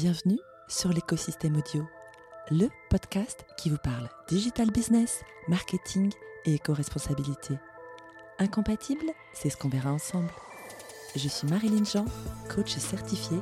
[0.00, 1.84] Bienvenue sur l'écosystème audio,
[2.52, 6.12] le podcast qui vous parle digital business, marketing
[6.44, 7.54] et éco-responsabilité.
[8.38, 10.30] Incompatible, c'est ce qu'on verra ensemble.
[11.16, 12.04] Je suis Marilyn Jean,
[12.48, 13.40] coach certifiée,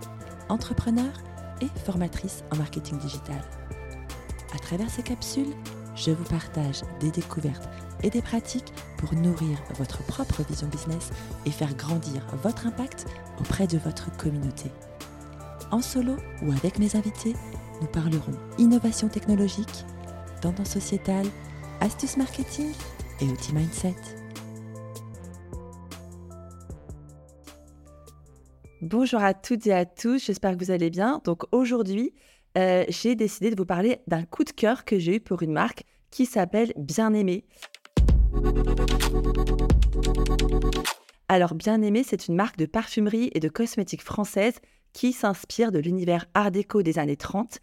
[0.49, 1.13] entrepreneur
[1.61, 3.43] et formatrice en marketing digital.
[4.55, 5.53] À travers ces capsules,
[5.95, 7.69] je vous partage des découvertes
[8.03, 11.11] et des pratiques pour nourrir votre propre vision business
[11.45, 13.05] et faire grandir votre impact
[13.41, 14.71] auprès de votre communauté.
[15.73, 17.35] En solo ou avec mes invités,
[17.81, 19.85] nous parlerons innovation technologique,
[20.41, 21.27] tendance sociétale,
[21.81, 22.71] astuces marketing
[23.21, 23.97] et outils mindset.
[28.81, 31.21] Bonjour à toutes et à tous, j'espère que vous allez bien.
[31.25, 32.15] Donc aujourd'hui,
[32.57, 35.53] euh, j'ai décidé de vous parler d'un coup de cœur que j'ai eu pour une
[35.53, 37.45] marque qui s'appelle Bien Aimé.
[41.29, 44.61] Alors Bien Aimé, c'est une marque de parfumerie et de cosmétiques française
[44.97, 47.59] qui s'inspire de l'univers art déco des années 30.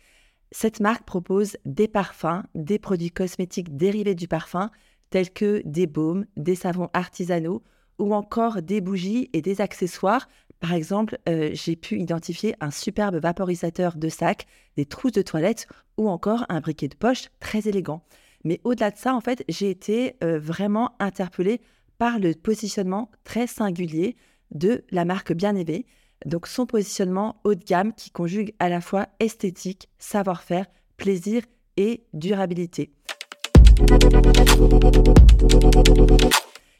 [0.52, 4.70] Cette marque propose des parfums, des produits cosmétiques dérivés du parfum,
[5.10, 7.64] tels que des baumes, des savons artisanaux
[7.98, 10.28] ou encore des bougies et des accessoires.
[10.60, 14.46] Par exemple, euh, j'ai pu identifier un superbe vaporisateur de sac,
[14.78, 15.66] des trousses de toilette
[15.98, 18.04] ou encore un briquet de poche très élégant.
[18.44, 21.62] Mais au-delà de ça, en fait, j'ai été euh, vraiment interpellée
[21.98, 24.18] par le positionnement très singulier
[24.52, 25.88] de la marque Bien Aimée.
[26.26, 30.66] Donc son positionnement haut de gamme qui conjugue à la fois esthétique, savoir-faire,
[30.98, 31.44] plaisir
[31.78, 32.94] et durabilité.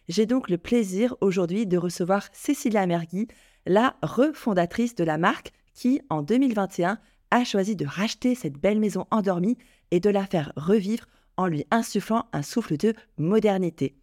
[0.08, 3.28] J'ai donc le plaisir aujourd'hui de recevoir Cécilia Mergui,
[3.66, 7.00] la refondatrice de la marque qui, en 2021,
[7.32, 9.58] a choisi de racheter cette belle maison endormie
[9.92, 11.06] et de la faire revivre
[11.38, 13.96] en lui insufflant un souffle de modernité.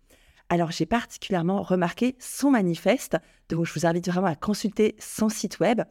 [0.50, 3.16] Alors j'ai particulièrement remarqué son manifeste,
[3.48, 5.82] donc je vous invite vraiment à consulter son site web.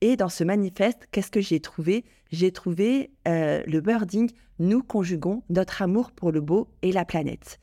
[0.00, 2.06] Et dans ce manifeste, qu'est-ce que j'ai trouvé?
[2.32, 7.60] J'ai trouvé euh, le wording Nous conjuguons notre amour pour le beau et la planète.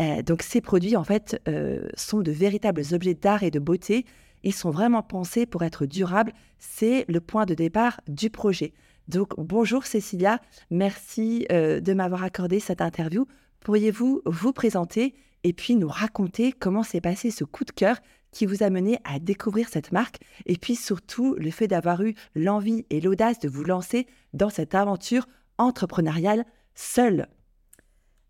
[0.00, 4.04] Euh, donc ces produits, en fait, euh, sont de véritables objets d'art et de beauté.
[4.44, 6.32] Ils sont vraiment pensés pour être durables.
[6.60, 8.74] C'est le point de départ du projet.
[9.08, 13.26] Donc bonjour Cécilia, merci de m'avoir accordé cette interview.
[13.60, 15.14] Pourriez-vous vous présenter
[15.44, 17.98] et puis nous raconter comment s'est passé ce coup de cœur
[18.30, 22.14] qui vous a mené à découvrir cette marque et puis surtout le fait d'avoir eu
[22.34, 25.26] l'envie et l'audace de vous lancer dans cette aventure
[25.58, 26.44] entrepreneuriale
[26.74, 27.28] seule.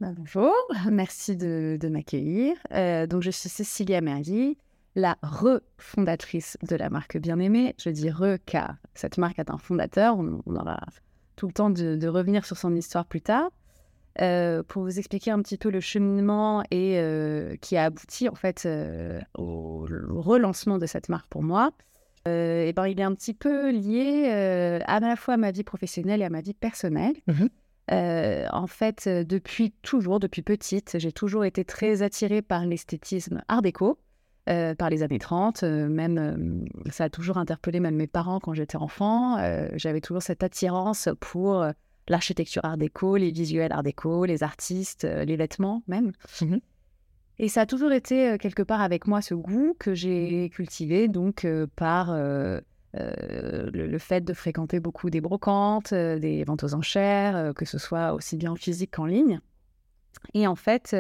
[0.00, 0.55] Bah, bonjour,
[0.91, 2.56] merci de, m'accueillir.
[2.72, 4.59] Euh, donc je suis Cécilia Merli,
[4.95, 7.75] la refondatrice de la marque Bien-Aimée.
[7.78, 10.78] Je dis re car cette marque a un fondateur, on, aura
[11.34, 13.50] tout le temps de revenir sur son histoire plus tard.
[14.22, 18.34] Euh, pour vous expliquer un petit peu le cheminement et euh, qui a abouti en
[18.34, 21.71] fait euh, au, relancement de cette marque pour moi.
[22.25, 24.28] et ben, il est un petit peu lié
[24.87, 27.15] à la fois à ma vie professionnelle et à ma vie personnelle.
[27.27, 27.47] Mmh
[27.88, 34.00] en fait, depuis toujours, depuis petite, j'ai toujours été très attirée par l'esthétisme art déco.
[34.44, 35.62] par les années 30.
[35.62, 39.37] même, ça a toujours interpellé même mes parents quand j'étais enfant.
[39.75, 41.65] J'avais toujours cette attirance pour
[42.09, 46.12] l'architecture art déco, les visuels art déco, les artistes, euh, les vêtements même.
[46.41, 46.56] Mmh
[47.39, 51.06] et ça a toujours été euh, quelque part avec moi ce goût que j'ai cultivé
[51.06, 52.11] donc euh, par
[52.95, 58.39] le, fait de fréquenter beaucoup des brocantes, des ventes aux enchères, que ce soit aussi
[58.39, 59.41] bien en physique qu'en ligne.
[60.33, 60.97] Et en fait,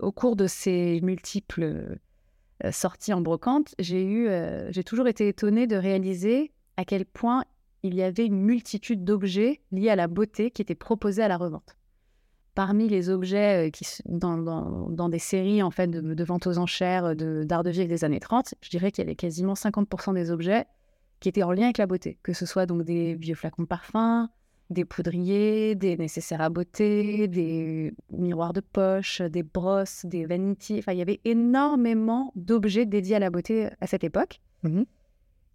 [0.00, 1.98] au cours de ces multiples
[2.70, 4.28] sorties en brocante, j'ai eu,
[4.68, 7.42] j'ai toujours été étonnée de réaliser à quel point
[7.82, 11.36] il y avait une multitude d'objets liés à la beauté qui étaient proposés à la
[11.36, 11.76] revente.
[12.54, 17.44] Parmi les objets euh, qui, dans, des séries en fait, de, vente aux enchères euh,
[17.44, 20.66] d'art de, vie des années 30, je dirais qu'il y avait quasiment 50% des objets
[21.20, 23.68] qui étaient en lien avec la beauté, que ce soit donc des vieux flacons de
[23.68, 24.30] parfum,
[24.70, 30.78] des poudriers, des nécessaires à beauté, des miroirs de poche, des brosses, des vanities.
[30.78, 34.40] Enfin, il y avait énormément d'objets dédiés à la beauté à cette époque.
[34.62, 34.82] Mmh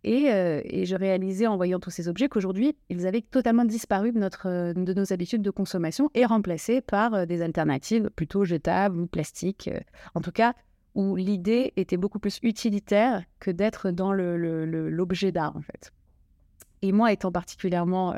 [0.06, 4.30] euh, et, je réalisais en voyant tous ces objets qu'aujourd'hui, ils avaient totalement disparu de,
[4.46, 9.70] euh, nos habitudes de consommation et remplacés par euh, des alternatives plutôt jetables ou plastiques.
[10.14, 10.54] en tout cas,
[10.94, 15.92] où l'idée était beaucoup plus utilitaire que d'être dans l'objet d'art, en fait.
[16.82, 18.16] Et moi, étant particulièrement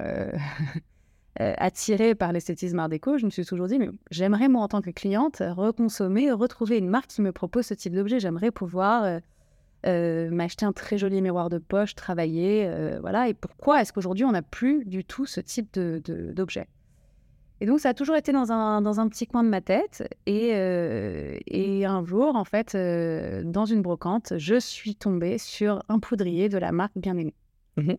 [1.40, 4.82] attirée par l'esthétisme art déco, je me suis toujours dit, mais j'aimerais, moi, en tant
[4.82, 8.20] que cliente, reconsommer, retrouver une marque qui me propose ce type d'objet.
[8.20, 9.22] J'aimerais pouvoir
[9.86, 13.30] m'acheter un très joli miroir de poche, travailler, euh, voilà.
[13.30, 16.68] Et pourquoi est-ce qu'aujourd'hui on n'a plus du tout ce type d'objet de,
[17.62, 20.08] Et donc ça a toujours été dans un, dans un petit coin de ma tête.
[20.26, 26.00] Et, euh, et un jour, en fait, dans une brocante, je suis tombée sur un
[26.00, 27.34] poudrier de la marque Bien-Aimé.
[27.78, 27.94] Mmh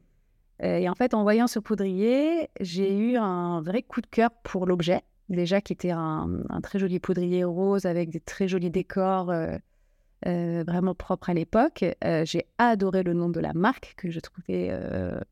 [0.60, 4.66] et en fait, en voyant ce poudrier, j'ai eu un vrai coup de cœur pour
[4.66, 5.02] l'objet.
[5.28, 9.30] Déjà, qui était un, très joli poudrier rose avec des très jolis décors
[10.24, 11.84] vraiment propres à l'époque.
[12.24, 14.70] j'ai adoré le nom de la marque que je trouvais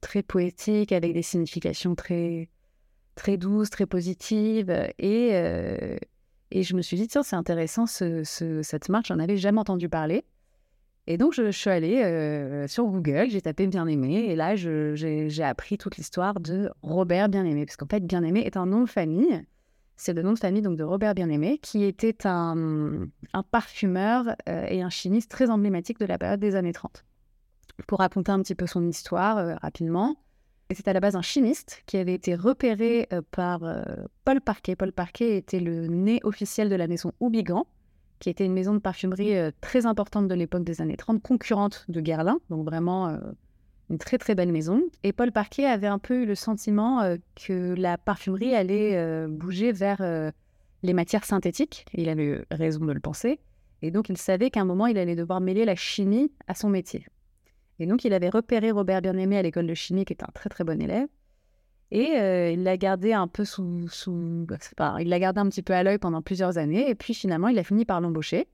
[0.00, 2.48] très poétique, avec des significations très,
[3.14, 4.70] très douces, très positives.
[4.98, 5.30] Et,
[6.50, 10.24] et je me suis dit, tiens, c'est intéressant, cette marque, j'en avais jamais entendu parler.
[11.08, 15.78] Et donc, je, suis allée euh, sur Google, j'ai tapé Bien-Aimé, et là, j'ai appris
[15.78, 19.44] toute l'histoire de Robert Bien-Aimé, parce qu'en fait, Bien-Aimé est un nom de famille.
[19.96, 23.08] C'est le nom de famille donc de Robert Bien-Aimé, qui était un,
[23.50, 27.04] parfumeur euh, et un chimiste très emblématique de la période des années 30.
[27.86, 30.16] Pour raconter un petit peu son histoire euh, rapidement,
[30.74, 33.60] c'est à la base un chimiste qui avait été repéré par
[34.24, 34.74] Paul Parquet.
[34.74, 37.66] Paul Parquet était le nez officiel de la maison Houbigant,
[38.18, 41.84] qui était une maison de parfumerie euh, très importante de l'époque des années 30, concurrente
[41.88, 43.18] de Guerlain, donc vraiment euh,
[43.90, 44.82] une très très belle maison.
[45.02, 49.72] Et Paul Parquet avait un peu eu le sentiment euh, que la parfumerie allait bouger
[49.72, 50.00] vers
[50.82, 51.84] les matières synthétiques.
[51.94, 53.40] il avait eu raison de le penser.
[53.82, 56.68] Et donc il savait qu'à un moment, il allait devoir mêler la chimie à son
[56.68, 57.06] métier.
[57.78, 60.48] Et donc il avait repéré Robert Bien-Aimé à l'école de chimie, qui est un très
[60.48, 61.08] très bon élève.
[61.90, 64.46] Et euh, il l'a gardé un peu sous, sous
[64.98, 66.88] il l'a gardé un petit peu à l'œil pendant plusieurs années.
[66.90, 68.48] Et puis finalement, il a fini par l'embaucher.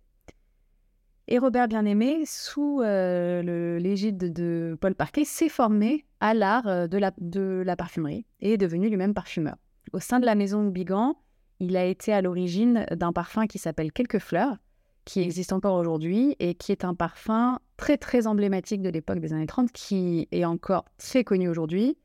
[1.29, 6.99] Et Robert Bien-Aimé, sous euh, l'égide de, Paul Parquet, s'est formé à l'art euh, de,
[6.99, 9.57] la, parfumerie et est devenu lui-même parfumeur.
[9.93, 11.17] Au sein de la maison Bigan,
[11.61, 14.57] il a été à l'origine d'un parfum qui s'appelle Quelques fleurs,
[15.05, 19.33] qui existe encore aujourd'hui et qui est un parfum très très emblématique de l'époque des
[19.33, 21.97] années 30, qui est encore très connu aujourd'hui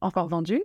[0.00, 0.62] encore vendu,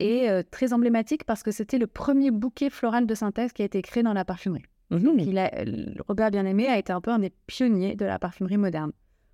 [0.00, 3.64] et euh, très emblématique parce que c'était le premier bouquet floral de synthèse qui a
[3.64, 4.64] été créé dans la parfumerie.
[4.90, 8.92] Mmh Robert Bien-Aimé a été un peu un des pionniers de la parfumerie moderne.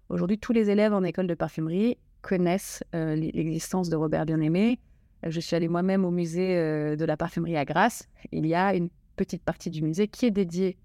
[0.09, 4.81] Aujourd'hui, tous les élèves en école de parfumerie connaissent euh, l'existence de Robert Bien-Aimé.
[5.25, 8.09] Je suis allée moi-même au musée euh, de la parfumerie à Grasse.
[8.33, 10.77] Il y a une petite partie du musée qui est dédiée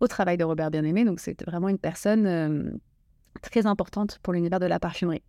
[0.00, 1.04] au travail de Robert Bien-Aimé.
[1.04, 2.80] Donc, c'est vraiment une personne
[3.42, 5.22] très importante pour l'univers de la parfumerie.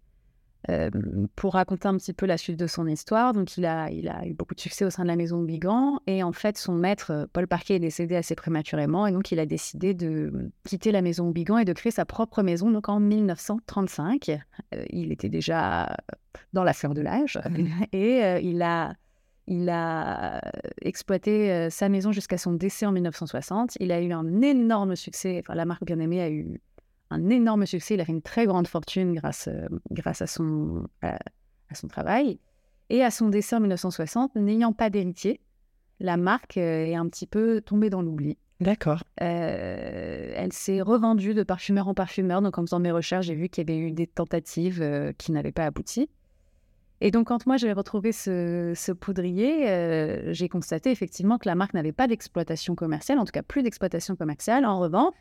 [0.70, 0.92] Euh,
[1.36, 3.34] pour raconter un petit peu la suite de son histoire.
[3.34, 6.00] Donc, il a, il a eu beaucoup de succès au sein de la maison Bigan.
[6.06, 9.08] Et en fait, son maître, euh, Paul Parquet, est décédé assez prématurément.
[9.08, 12.44] Et donc, il a décidé de quitter la maison Bigan et de créer sa propre
[12.44, 14.30] maison, donc en 1935.
[14.76, 15.96] Euh, il était déjà
[16.54, 17.40] dans la fleur de l'âge.
[17.92, 18.94] Et il a.
[19.48, 20.40] Il a
[20.82, 23.76] exploité sa maison jusqu'à son décès en 1960.
[23.82, 25.42] Il a eu un énorme succès.
[25.44, 26.62] Enfin, la marque Bien-Aimée a eu
[27.12, 27.94] un énorme succès.
[27.94, 31.20] Il a fait une très grande fortune grâce, euh, grâce à, son, à,
[31.74, 32.40] son travail.
[32.90, 35.40] Et à son décès en 1960, n'ayant pas d'héritier,
[36.00, 38.38] la marque euh, est un petit peu tombée dans l'oubli.
[38.60, 39.04] D'accord.
[39.22, 42.42] Euh, elle s'est revendue de parfumeur en parfumeur.
[42.42, 45.52] Donc, en faisant mes recherches, j'ai vu qu'il y avait eu des tentatives qui n'avaient
[45.52, 46.10] pas abouti.
[47.04, 51.74] Et donc, quand moi j'ai retrouvé ce, ce poudrier, j'ai constaté effectivement que la marque
[51.74, 54.64] n'avait pas d'exploitation commerciale, en tout cas plus d'exploitation commerciale.
[54.64, 55.16] En revanche,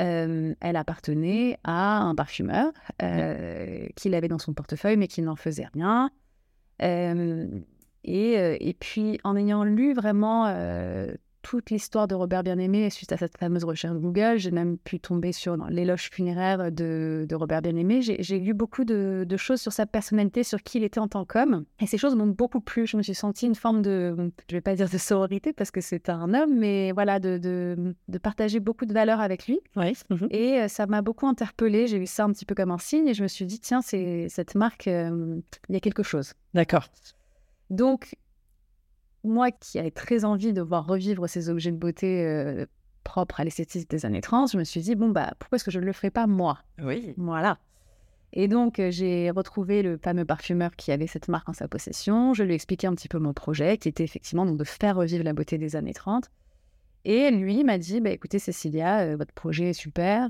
[0.00, 2.72] euh, elle appartenait à un parfumeur
[3.02, 6.10] euh, qui l'avait dans son portefeuille, mais qui n'en faisait rien.
[6.82, 7.48] Euh,
[8.04, 10.46] et, et, puis, en ayant lu vraiment
[11.48, 14.36] toute l'histoire de Robert Bien-Aimé suite à cette fameuse recherche Google.
[14.36, 18.02] J'ai même pu tomber sur l'éloge funéraire de, de Robert Bien-Aimé.
[18.02, 21.64] J'ai lu beaucoup de, choses sur sa personnalité, sur qui il était en tant qu'homme.
[21.78, 22.84] Et ces choses m'ont beaucoup plu.
[22.88, 25.80] Je me suis sentie une forme de, je vais pas dire de sororité parce que
[25.80, 29.60] c'est un homme, mais voilà, de, de, partager beaucoup de valeurs avec lui.
[29.76, 29.92] Oui.
[30.10, 30.26] Mhm.
[30.32, 31.86] Et euh, ça m'a beaucoup interpellée.
[31.86, 33.82] J'ai vu ça un petit peu comme un signe et je me suis dit, tiens,
[33.82, 35.38] c'est cette marque, euh,
[35.68, 36.32] il y a quelque chose.
[36.54, 36.88] D'accord.
[37.70, 38.16] Donc,
[39.26, 42.66] moi qui avais très envie de voir revivre ces objets de beauté euh,
[43.04, 45.70] propres à l'esthétique des années 30, je me suis dit, bon, bah, pourquoi est-ce que
[45.70, 46.58] je ne le ferais pas moi?
[46.82, 47.14] Oui.
[47.16, 47.58] Voilà.
[48.32, 52.34] Et donc, euh, j'ai retrouvé le fameux parfumeur qui avait cette marque en sa possession.
[52.34, 54.96] Je lui ai expliqué un petit peu mon projet, qui était effectivement donc, de faire
[54.96, 56.30] revivre la beauté des années 30.
[57.04, 60.28] Et lui m'a dit, bah, écoutez Cécilia, euh, votre projet est super.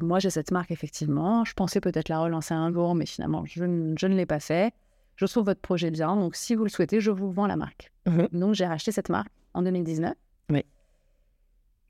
[0.00, 1.44] moi, j'ai cette marque, effectivement.
[1.44, 3.64] Je pensais peut-être la relancer un jour, mais finalement, je,
[3.98, 4.72] je ne l'ai pas fait
[5.16, 7.92] je trouve votre projet bien, donc si vous le souhaitez, je vous vends la marque.
[8.06, 8.28] Mhm.
[8.32, 10.14] Donc j'ai racheté cette marque en 2019.
[10.50, 10.64] Oui.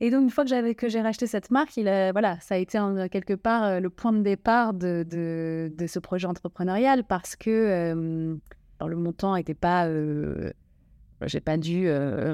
[0.00, 2.59] Et donc une fois que j'avais que j'ai racheté cette marque, il voilà, ça a
[2.59, 2.79] été
[3.11, 8.35] quelque part euh, le point de départ de, de, ce projet entrepreneurial parce que euh,
[8.85, 10.50] le montant n'était pas, euh,
[11.23, 11.88] j'ai pas dû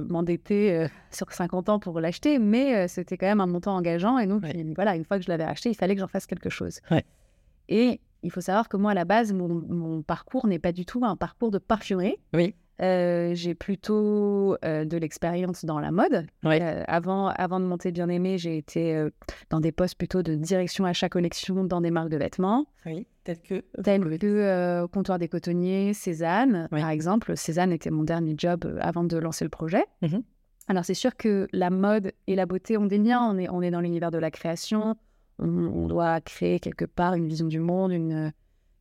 [0.08, 4.44] m'endetter sur 50 ans pour l'acheter, mais c'était quand même un montant engageant et donc
[4.74, 6.80] voilà, une fois que je l'avais acheté, il fallait que j'en fasse quelque chose.
[6.90, 7.04] Ouais.
[7.68, 11.04] Et il faut savoir que moi, à la base, mon, parcours n'est pas du tout
[11.04, 12.16] un parcours de parfumerie.
[12.32, 12.54] Oui.
[12.80, 16.26] euh, j'ai plutôt euh, de l'expérience dans la mode.
[16.44, 19.08] Euh, avant, avant de monter Bien Aimé, j'ai été
[19.50, 22.66] dans des postes plutôt de direction achat collection dans des marques de vêtements.
[22.86, 27.36] Oui, tel que Tel que Comptoir des Cotonniers, Cézanne, par exemple.
[27.36, 29.84] Cézanne était mon dernier job avant de lancer le projet.
[30.02, 30.18] Mmh
[30.68, 33.22] Alors, c'est sûr que la mode et la beauté ont des liens.
[33.22, 34.96] On est, on est dans l'univers de la création.
[35.38, 38.32] On, doit créer quelque part une vision du monde, une,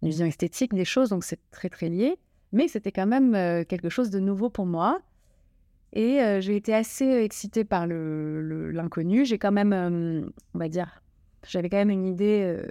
[0.01, 1.09] vision esthétique des choses.
[1.09, 2.17] Donc, c'est très, très lié.
[2.51, 4.99] Mais c'était quand même euh, quelque chose de nouveau pour moi.
[5.93, 9.19] Et euh, j'ai été assez excitée par l'inconnu.
[9.19, 10.21] Le, j'ai quand même, euh,
[10.53, 11.01] on va dire,
[11.47, 12.61] j'avais quand même une idée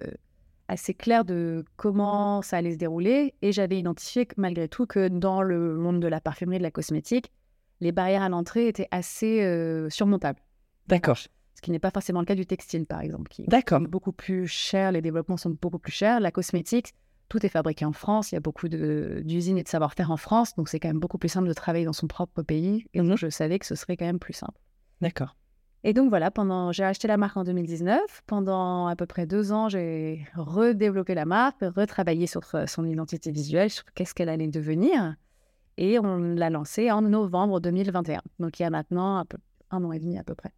[0.69, 3.35] assez claire de comment ça allait se dérouler.
[3.43, 6.71] Et j'avais identifié malgré tout que dans le monde de la parfumerie et de la
[6.71, 7.33] cosmétique,
[7.81, 10.41] les barrières à l'entrée étaient assez surmontables.
[10.89, 11.19] D'accord.
[11.67, 14.47] Ce qui n'est pas forcément le cas du textile, par exemple, qui est beaucoup plus
[14.47, 16.21] cher, les développements sont beaucoup plus chers.
[16.21, 16.95] La cosmétique,
[17.29, 20.55] tout est fabriqué en France, il y a beaucoup d'usines et de savoir-faire en France,
[20.55, 22.87] donc c'est quand même beaucoup plus simple de travailler dans son propre pays.
[22.95, 23.17] Et donc, mhm.
[23.17, 24.61] je savais que ce serait quand même plus simple.
[25.01, 25.35] D'accord.
[25.83, 28.23] Et donc voilà, pendant, j'ai acheté la marque en 2019.
[28.29, 33.33] Pendant à peu près deux ans, j'ai redéveloppé la marque, retravaillé sur euh, son identité
[33.33, 35.17] visuelle, sur qu'est-ce qu'elle allait devenir.
[35.79, 38.23] Et on l'a lancée en novembre 2021.
[38.39, 39.39] Donc il y a maintenant un, peu,
[39.73, 40.53] un an et demi à peu près.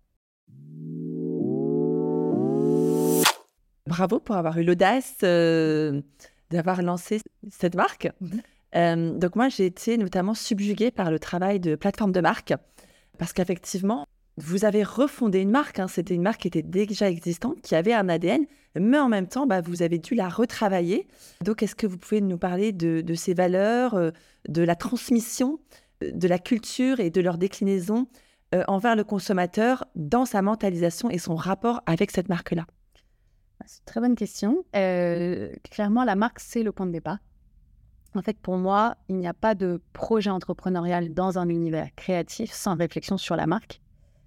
[3.88, 6.02] Bravo pour avoir eu l'audace euh,
[6.50, 8.08] d'avoir lancé cette marque.
[8.20, 8.42] Mhm.
[8.76, 12.52] Euh, donc moi, j'ai été notamment subjuguée par le travail de plateforme de marque,
[13.16, 14.04] parce qu'effectivement,
[14.36, 15.78] vous avez refondé une marque.
[15.78, 15.88] Hein.
[15.88, 18.44] C'était une marque qui était déjà existante, qui avait un ADN,
[18.78, 21.08] mais en même temps, bah, vous avez dû la retravailler.
[21.42, 24.10] Donc, est-ce que vous pouvez nous parler de, de ces valeurs, euh,
[24.48, 25.60] de la transmission,
[26.02, 28.06] de la culture et de leur déclinaison
[28.66, 32.66] envers le consommateur dans sa mentalisation et son rapport avec cette marque-là?
[33.68, 34.64] C'est une très bonne question.
[34.74, 37.18] Euh, clairement, la marque, c'est le point de départ.
[38.14, 42.50] En fait, pour moi, il n'y a pas de projet entrepreneurial dans un univers créatif
[42.50, 43.82] sans réflexion sur la marque.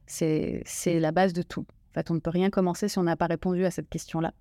[0.06, 1.62] C'est la base de tout.
[1.62, 4.34] En fait, on ne peut rien commencer si on n'a pas répondu à cette question-là.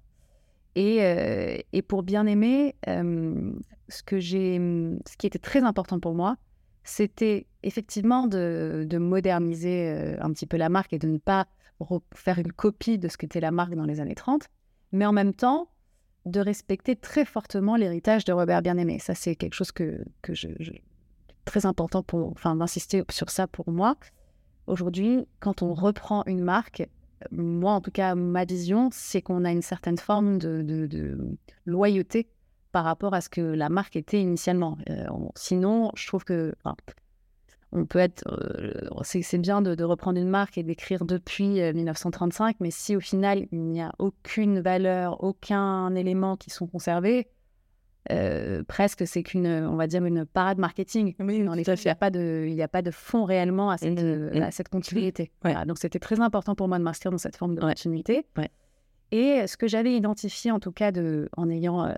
[0.74, 3.52] Et, euh, et, pour bien aimer, euh,
[3.88, 6.36] ce, que ce qui était très important pour moi,
[6.84, 11.46] c'était effectivement de, de moderniser un petit peu la marque et de ne pas
[12.14, 14.48] faire une copie de ce qu'était la marque dans les années 30,
[14.92, 15.68] mais en même temps,
[16.26, 18.98] de respecter très fortement l'héritage de Robert Bien-Aimé.
[18.98, 20.48] Ça, c'est quelque chose que, que je,
[21.44, 23.96] très important pour, enfin, d'insister sur ça pour moi.
[24.66, 26.88] Aujourd'hui, quand on reprend une marque,
[27.30, 31.18] moi, en tout cas, ma vision, c'est qu'on a une certaine forme de, de,
[31.66, 32.28] loyauté
[32.72, 34.78] par rapport à ce que la marque était initialement.
[34.88, 36.54] Euh, sinon, je trouve que
[37.72, 38.24] on peut être.
[38.28, 38.72] Euh,
[39.02, 43.46] c'est bien de, reprendre une marque et d'écrire depuis 1935, euh, mais si au final
[43.52, 47.28] il n'y a aucune valeur, aucun élément qui sont conservés,
[48.10, 51.14] euh, presque c'est qu'une, on va dire, une parade marketing.
[51.20, 54.42] Oui, il n'y a, pas de, il a pas de fond réellement à cette, mmh,
[54.42, 55.30] à cette continuité.
[55.66, 58.26] donc c'était très important pour moi de m'inscrire dans cette forme de continuité.
[59.12, 61.92] Et ce que j'avais identifié, en tout cas, de, en ayant.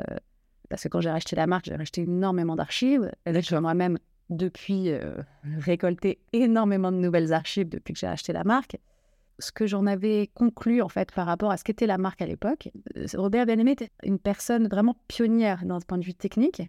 [0.68, 3.10] parce que quand j'ai racheté la marque, j'ai racheté énormément d'archives.
[3.52, 3.98] Moi-même
[4.32, 5.14] depuis euh,
[5.58, 8.76] récolté énormément de nouvelles archives depuis que j'ai acheté la marque.
[9.38, 12.26] Ce que j'en avais conclu en fait par rapport à ce qu'était la marque à
[12.26, 16.62] l'époque, euh, Robert Bien-Aimé était une personne vraiment pionnière dans ce point de vue technique.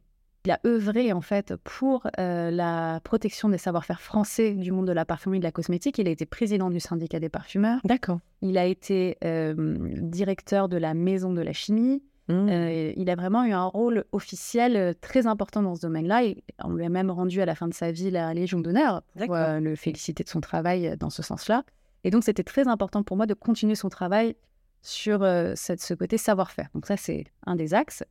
[0.46, 4.92] Il a œuvré en fait pour euh, la protection des savoir-faire français du monde de
[4.92, 6.00] la parfumerie et de la cosmétique.
[6.00, 7.80] Il a été président du syndicat des parfumeurs.
[7.86, 8.20] D'accord.
[8.42, 9.18] Il a été
[9.56, 12.04] directeur de la maison de la chimie.
[12.30, 12.50] Mmh.
[12.50, 16.24] Euh, il a vraiment eu un rôle officiel euh, très important dans ce domaine-là.
[16.24, 19.04] Et on lui a même rendu à la fin de sa vie la Légion d'honneur
[19.18, 21.64] pour euh, le féliciter de son travail dans ce sens-là.
[22.04, 24.36] Et donc, c'était très important pour moi de continuer son travail
[24.82, 25.26] sur
[25.56, 26.68] cette, ce côté savoir-faire.
[26.74, 28.04] Donc, ça, c'est un des axes.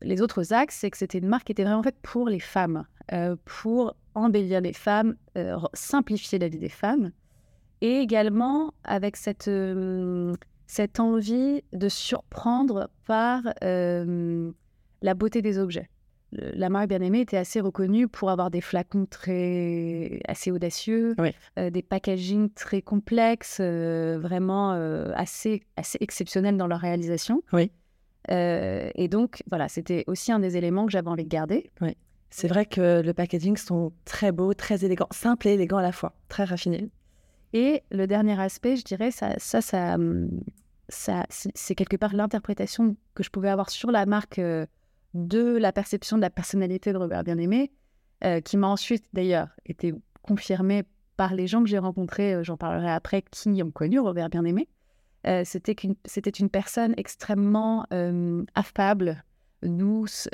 [0.00, 2.86] Les autres axes, c'est que c'était une marque qui était vraiment faite pour les femmes,
[3.44, 5.16] pour embellir les femmes,
[5.74, 7.12] simplifier la vie des femmes.
[7.82, 9.50] Et également avec cette
[10.68, 14.52] cette envie de surprendre par euh,
[15.02, 15.88] la beauté des objets.
[16.30, 21.16] La marque Bien-Aimée était assez reconnue pour avoir des flacons très assez audacieux,
[21.58, 24.72] euh, des packaging très complexes, euh, vraiment
[25.14, 27.42] assez, assez exceptionnels dans leur réalisation.
[27.54, 27.72] Oui.
[28.28, 31.70] et donc, voilà, c'était aussi un des éléments que j'avais envie de garder.
[31.80, 31.96] Oui.
[32.28, 35.92] C'est vrai que le packaging sont très beaux, très élégants, simples et élégants à la
[35.92, 36.90] fois, très raffinés.
[37.52, 40.28] Et le dernier aspect, je dirais, ça, ça, ça, hum,
[40.88, 44.66] c'est quelque part l'interprétation que je pouvais avoir sur la marque euh,
[45.14, 47.72] de la perception de la personnalité de Robert Bien-Aimé,
[48.24, 50.84] euh, qui m'a ensuite d'ailleurs été confirmée
[51.16, 54.68] par les gens que j'ai rencontrés, euh, j'en parlerai après, qui ont connu Robert Bien-Aimé.
[55.44, 57.84] c'était c'était une personne extrêmement
[58.54, 59.24] affable,
[59.62, 60.28] douce,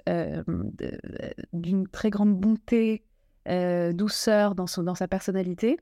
[1.53, 3.03] d'une très grande bonté,
[3.47, 5.79] douceur dans, son, dans sa personnalité.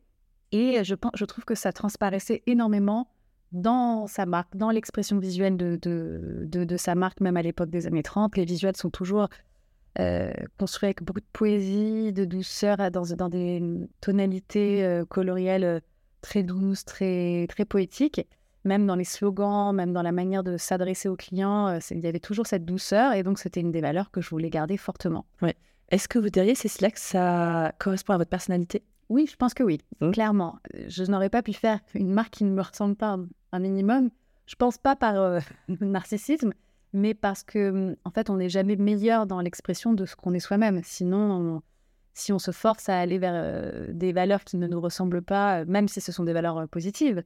[0.52, 3.08] Et je, pense, je trouve que ça transparaissait énormément
[3.52, 7.86] dans sa marque, dans l'expression visuelle de, de, de, sa marque, même à l'époque des
[7.86, 8.36] années 30.
[8.36, 9.28] Les visuels sont toujours
[9.98, 13.62] euh, construits avec beaucoup de poésie, de douceur, dans, dans des
[14.00, 15.80] tonalités euh, colorielles euh,
[16.22, 18.26] très douces, très, très poétiques.
[18.64, 22.20] Même dans les slogans, même dans la manière de s'adresser aux clients, il y avait
[22.20, 23.12] toujours cette douceur.
[23.14, 25.26] Et donc, c'était une des valeurs que je voulais garder fortement.
[25.42, 25.56] Ouais.
[25.88, 28.84] Est-ce que vous diriez, Cécilia, que ça correspond à votre personnalité?
[29.08, 30.10] Oui, je pense que oui, mmh.
[30.12, 30.58] clairement.
[30.88, 33.18] Je n'aurais pas pu faire une marque qui ne me ressemble pas
[33.52, 34.10] un minimum.
[34.46, 35.40] Je pense pas par euh,
[35.80, 36.52] narcissisme,
[36.92, 40.34] mais parce que hum, en fait, on n'est jamais meilleur dans l'expression de ce qu'on
[40.34, 40.80] est soi-même.
[40.82, 41.62] Sinon,
[42.14, 45.60] si on se force à aller vers euh, des valeurs qui ne nous ressemblent pas,
[45.60, 47.22] euh, même si ce sont des valeurs positives,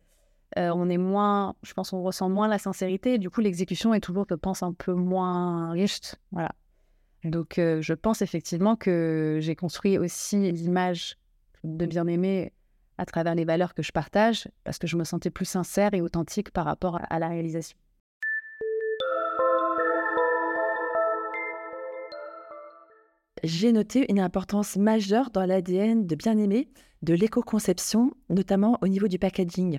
[0.56, 3.18] on est moins, je pense, on ressent moins la sincérité.
[3.18, 6.14] du coup, l'exécution est toujours, je pense, un peu moins riche.
[6.30, 6.52] Voilà.
[7.24, 11.18] Donc, je pense effectivement que j'ai construit aussi l'image
[11.66, 12.52] de bien-aimé
[12.98, 16.00] à travers les valeurs que je partage, parce que je me sentais plus sincère et
[16.00, 17.76] authentique par rapport à la réalisation.
[23.44, 26.68] J'ai noté une importance majeure dans l'ADN de bien-aimé
[27.02, 29.78] de l'éco-conception, notamment au niveau du packaging.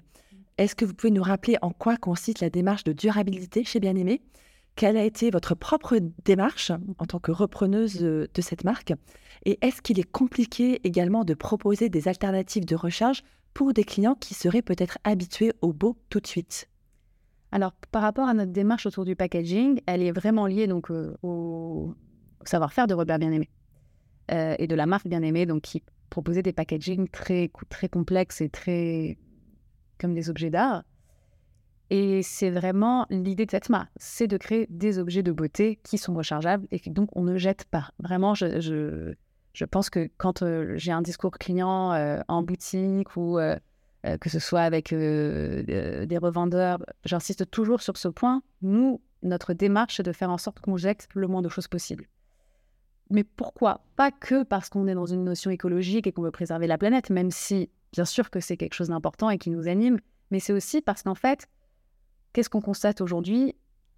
[0.58, 4.22] Est-ce que vous pouvez nous rappeler en quoi consiste la démarche de durabilité chez Bien-Aimé
[4.78, 8.94] quelle a été votre propre démarche en tant que repreneuse de cette marque
[9.44, 13.24] Et est-ce qu'il est compliqué également de proposer des alternatives de recharge
[13.56, 16.70] pour des clients qui seraient peut-être habitués au beau tout de suite?
[17.52, 21.18] Alors, par rapport à notre démarche autour du packaging, elle est vraiment liée donc euh,
[21.24, 21.96] au
[22.46, 23.50] savoir-faire de Robert Bien-Aimé
[24.32, 25.82] euh, et de la marque Bien-Aimé, donc qui
[26.12, 29.18] proposait des packagings très, très complexes et très
[30.00, 30.84] comme des objets d'art.
[31.90, 35.98] Et c'est vraiment l'idée de cette marque, c'est de créer des objets de beauté qui
[35.98, 37.92] sont rechargeables et donc on ne jette pas.
[38.00, 43.56] Vraiment, je pense que quand euh, j'ai un discours client euh, en boutique ou euh,
[44.22, 48.42] que ce soit avec des revendeurs, j'insiste toujours sur ce point.
[48.62, 52.08] Nous, notre démarche, c'est de faire en sorte qu'on jette le moins de choses possible.
[53.10, 53.86] Mais pourquoi?
[53.96, 57.10] Pas que parce qu'on est dans une notion écologique et qu'on veut préserver la planète,
[57.10, 60.54] même si bien sûr que c'est quelque chose d'important et qui nous anime, mais c'est
[60.54, 61.48] aussi parce qu'en fait,
[62.34, 63.56] Qu'est-ce qu'on constate aujourd'hui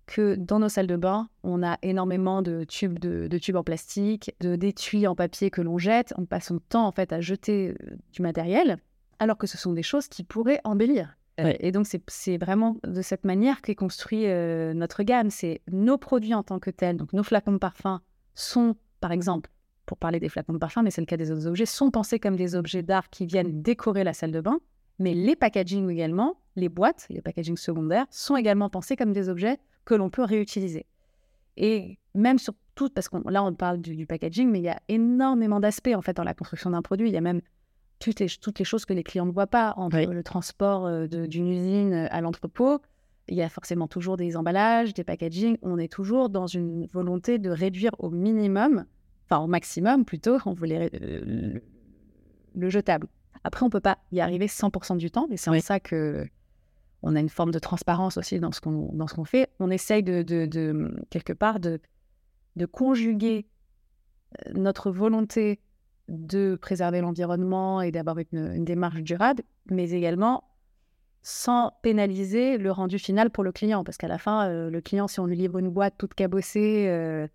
[0.10, 4.34] que dans nos salles de bain, on a énormément de tubes, de, tubes en plastique,
[4.40, 6.14] de d'étuis en papier que l'on jette.
[6.18, 8.80] On passe son temps en fait à jeter euh, du matériel,
[9.20, 11.16] alors que ce sont des choses qui pourraient embellir.
[11.60, 15.30] Et donc c'est vraiment de cette manière qu'est construit euh, notre gamme.
[15.30, 16.98] C'est nos produits en tant que tels.
[16.98, 18.02] Donc nos flacons de parfum
[18.36, 19.50] sont, par exemple,
[19.86, 22.20] pour parler des flacons de parfum, mais c'est le cas des autres objets, sont pensés
[22.20, 24.60] comme des objets d'art qui viennent décorer la salle de bain.
[25.00, 29.58] Mais les packaging également, les boîtes, les packaging secondaires, sont également pensés comme des objets
[29.86, 30.86] que l'on peut réutiliser.
[31.58, 34.80] Et même sur tout, parce que là on parle du, packaging, mais il y a
[34.88, 37.10] énormément d'aspects en fait dans la construction d'un produit.
[37.10, 37.42] Il y a même
[38.00, 41.08] toutes les, toutes les choses que les clients ne voient pas, entre le transport euh,
[41.08, 42.80] d'une usine à l'entrepôt.
[43.28, 45.58] Il y a forcément toujours des emballages, des packaging.
[45.62, 48.86] On est toujours dans une volonté de réduire au minimum,
[49.26, 51.60] enfin au maximum plutôt, on voulait euh,
[52.56, 53.08] le jetable.
[53.44, 56.28] Après, on ne peut pas y arriver 100% du temps, mais c'est en ça que
[57.02, 59.50] on a une forme de transparence aussi dans ce qu'on dans ce qu'on fait.
[59.60, 61.80] On essaye de, de, quelque part de
[62.56, 63.48] de conjuguer
[64.48, 65.62] euh, notre volonté
[66.10, 70.44] de préserver l'environnement et d'avoir une, démarche durable, mais également
[71.22, 73.84] sans pénaliser le rendu final pour le client.
[73.84, 76.88] Parce qu'à la fin, euh, le client, si on lui livre une boîte toute cabossée
[76.88, 77.28] euh,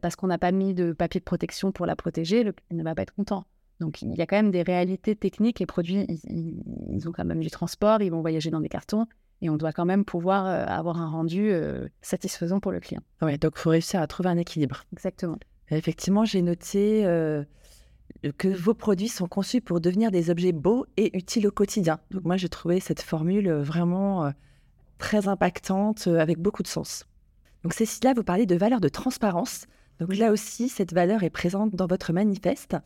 [0.00, 2.94] parce qu'on n'a pas mis de papier de protection pour la protéger, il ne va
[2.94, 3.44] pas être content.
[3.80, 5.60] Donc il y a quand même des réalités techniques.
[5.60, 9.06] Les produits, ils, ont quand même du transport, ils vont voyager dans des cartons.
[9.40, 13.02] Et on doit quand même pouvoir euh, avoir un rendu euh, satisfaisant pour le client.
[13.22, 14.82] Oui, donc il faut réussir à trouver un équilibre.
[14.92, 15.38] Exactement.
[15.70, 17.44] Effectivement, j'ai noté euh,
[18.36, 22.00] que vos produits sont conçus pour devenir des objets beaux et utiles au quotidien.
[22.10, 24.32] Donc moi, j'ai trouvé cette formule vraiment
[24.96, 27.04] très impactante, avec beaucoup de sens.
[27.62, 29.66] Donc Cécilia, vous parlez de valeur de transparence.
[30.00, 32.76] Donc là aussi, cette valeur est présente dans votre manifeste.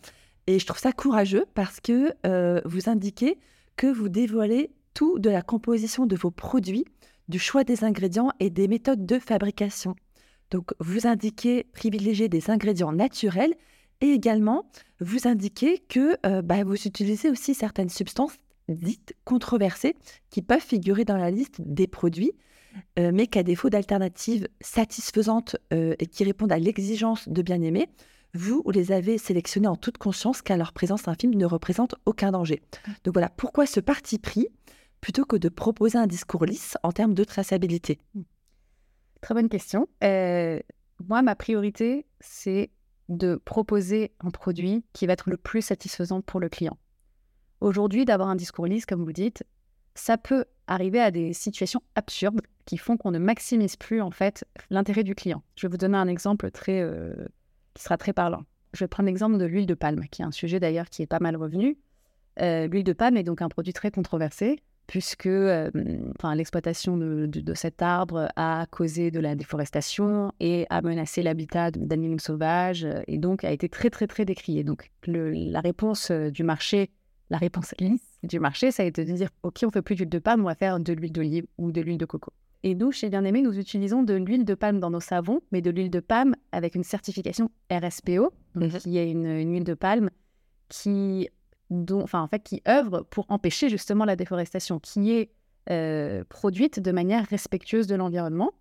[0.47, 3.39] Et je trouve ça courageux parce que euh, vous indiquez
[3.77, 6.85] que vous dévoilez tout de la composition de vos produits,
[7.29, 9.95] du choix des ingrédients et des méthodes de fabrication.
[10.51, 13.55] Donc vous indiquez privilégier des ingrédients naturels
[14.01, 14.67] et également
[15.01, 18.37] vous indiquez que euh, bah, vous utilisez aussi certaines substances
[18.69, 19.97] dites controversées
[20.31, 22.33] qui peuvent figurer dans la liste des produits,
[22.99, 27.89] euh, mais qu'à défaut d'alternatives satisfaisantes et qui répondent à l'exigence de bien aimer,
[28.35, 32.63] vous les avez sélectionnés en toute conscience car leur présence infime ne représente aucun danger.
[33.05, 34.49] Donc voilà, pourquoi ce parti pris
[35.01, 37.99] plutôt que de proposer un discours lisse en termes de traçabilité?
[39.21, 39.89] Très bonne question.
[40.03, 40.59] Euh,
[41.09, 42.71] moi, ma priorité, c'est
[43.09, 46.79] de proposer un produit qui va être le plus satisfaisant pour le client.
[47.61, 49.45] Aujourd'hui, d'avoir un discours lisse, comme vous dites,
[49.95, 54.45] ça peut arriver à des situations absurdes qui font qu'on ne maximise plus en fait
[54.71, 55.43] l'intérêt du client.
[55.57, 57.15] Je vais vous donner un exemple très, euh,
[57.75, 58.43] qui sera très parlant.
[58.75, 61.07] Je vais prendre l'exemple de l'huile de palme, qui est un sujet d'ailleurs qui est
[61.07, 61.79] pas mal revenu.
[62.41, 65.71] Euh, l'huile de palme est donc un produit très controversé puisque euh,
[66.35, 72.87] l'exploitation de, cet arbre a causé de la déforestation et a menacé l'habitat d'animaux sauvages
[73.07, 74.65] et donc a été très très très décrié.
[74.65, 76.91] Donc la réponse du marché,
[77.31, 77.75] la réponse
[78.23, 80.47] du marché, ça a été de dire ok on fait plus d'huile de palme, on
[80.47, 82.33] va faire de l'huile d'olive ou de l'huile de coco.
[82.65, 85.61] Et nous, chez Bien Aimé, nous utilisons de l'huile de palme dans nos savons, mais
[85.61, 88.71] de l'huile de palme avec une certification RSPO, mhm.
[88.79, 90.11] qui est une, huile de palme
[90.69, 91.29] qui,
[91.91, 95.33] enfin, en fait, qui œuvre pour empêcher justement la déforestation, qui est
[95.71, 98.53] euh, produite de manière respectueuse de l'environnement.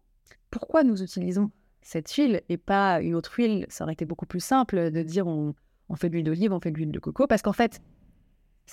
[0.50, 1.52] Pourquoi nous utilisons
[1.84, 3.68] cette huile et pas une autre huile?
[3.70, 5.54] Ça aurait été beaucoup plus simple de dire on,
[5.90, 7.82] on fait de l'huile d'olive, on fait de l'huile de coco, parce qu'en fait,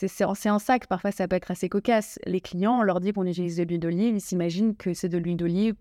[0.06, 2.18] c'est en sac, parfois ça peut être assez cocasse.
[2.24, 5.18] Les clients, on leur dit qu'on utilise de l'huile d'olive, ils s'imaginent que c'est de
[5.18, 5.74] l'huile d'olive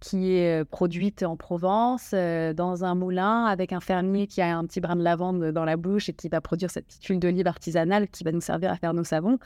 [0.00, 4.56] qui est euh, produite en Provence, euh, dans un moulin, avec un fermier qui a
[4.56, 7.18] un petit brin de lavande dans la bouche et qui va produire cette petite huile
[7.18, 9.38] d'olive artisanale qui va nous servir à faire nos savons.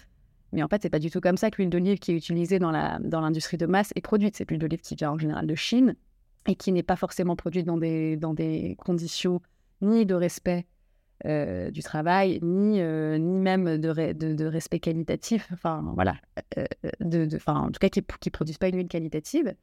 [0.53, 2.59] Mais en fait, c'est pas du tout comme ça que l'huile d'olive qui est utilisée
[2.59, 4.37] dans l'industrie de masse est produite.
[4.37, 5.94] C'est l'huile d'olive qui vient en général de Chine
[6.49, 9.40] et qui n'est pas forcément produite dans des conditions
[9.81, 10.66] ni de respect
[11.26, 16.14] euh, du travail, ni, euh, ni même de, de, respect qualitatif, enfin voilà,
[16.56, 16.64] euh,
[17.00, 19.54] de, en tout cas qui ne produisent pas une huile qualitative.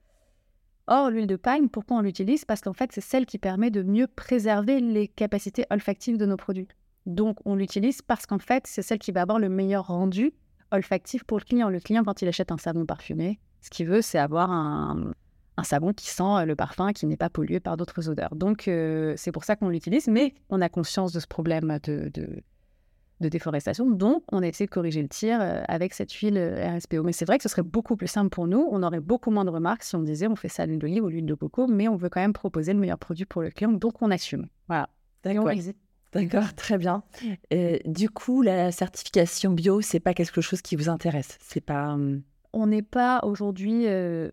[0.86, 2.46] Or, l'huile de palme, pourquoi on l'utilise?
[2.46, 6.38] Parce qu'en fait, c'est celle qui permet de mieux préserver les capacités olfactives de nos
[6.38, 6.68] produits.
[7.06, 10.34] Donc, on l'utilise parce qu'en fait, c'est celle qui va avoir le meilleur rendu
[10.72, 11.70] olfactif pour le client.
[11.70, 15.12] Le client, quand il achète un savon parfumé, ce qu'il veut, c'est avoir un,
[15.58, 18.36] un savon qui sent euh, le parfum, qui n'est pas pollué par d'autres odeurs.
[18.36, 22.12] Donc, euh, c'est pour ça qu'on l'utilise, mais on a conscience de ce problème de,
[22.14, 23.90] de, déforestation.
[23.90, 27.02] Donc, on a essayé de corriger le tir euh, avec cette huile RSPO.
[27.04, 28.68] Mais c'est vrai que ce serait beaucoup plus simple pour nous.
[28.72, 31.04] On aurait beaucoup moins de remarques si on disait on fait ça à l'huile d'olive
[31.04, 33.50] ou l'huile de coco, mais on veut quand même proposer le meilleur produit pour le
[33.50, 33.72] client.
[33.74, 34.48] Donc, on assume.
[34.68, 34.90] Voilà.
[35.24, 35.50] D'accord.
[36.14, 37.04] D'accord, très bien.
[37.86, 41.38] du coup, la certification bio, c'est pas quelque chose qui vous intéresse?
[41.42, 41.98] C'est pas.
[42.54, 43.88] On n'est pas aujourd'hui.
[43.88, 44.30] Euh,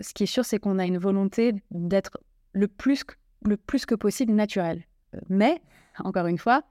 [0.00, 2.18] ce qui est sûr, c'est qu'on a une volonté d'être
[2.52, 3.04] le plus,
[3.44, 4.84] le plus que possible naturel.
[5.28, 5.60] Mais,
[5.98, 6.62] encore une fois,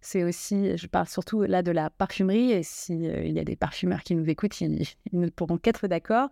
[0.00, 3.56] c'est aussi, je parle surtout là de la parfumerie, et s'il euh, y a des
[3.56, 6.28] parfumeurs qui nous écoutent, ils, ne pourront qu'être d'accord.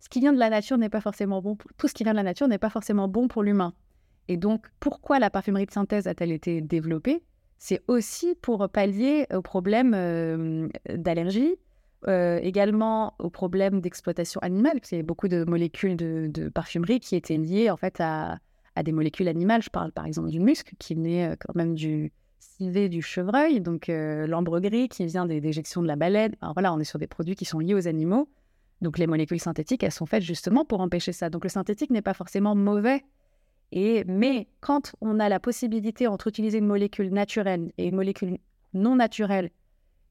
[0.00, 1.56] Ce qui vient de la nature n'est pas forcément bon.
[1.56, 3.74] Pour, tout ce qui vient de la nature n'est pas forcément bon pour l'humain.
[4.28, 7.24] Et donc, pourquoi la parfumerie de synthèse a-t-elle été développée?
[7.58, 11.56] C'est aussi pour pallier aux problèmes euh, d'allergie,
[12.06, 17.00] euh, également au problème d'exploitation animale, parce qu'il y a beaucoup de molécules de, parfumerie
[17.00, 18.38] qui étaient liées en fait à,
[18.84, 19.62] des molécules animales.
[19.62, 23.60] Je parle par exemple du musc, qui venait euh, quand même du civet du chevreuil,
[23.60, 26.36] donc euh, l'ambre gris qui vient des déjections de la baleine.
[26.40, 28.28] Alors voilà, on est sur des produits qui sont liés aux animaux.
[28.80, 31.30] Donc les molécules synthétiques, elles sont faites justement pour empêcher ça.
[31.30, 33.04] Donc le synthétique n'est pas forcément mauvais.
[33.72, 38.38] Et, mais quand on a la possibilité entre utiliser une molécule naturelle et une molécule
[38.72, 39.50] non naturelle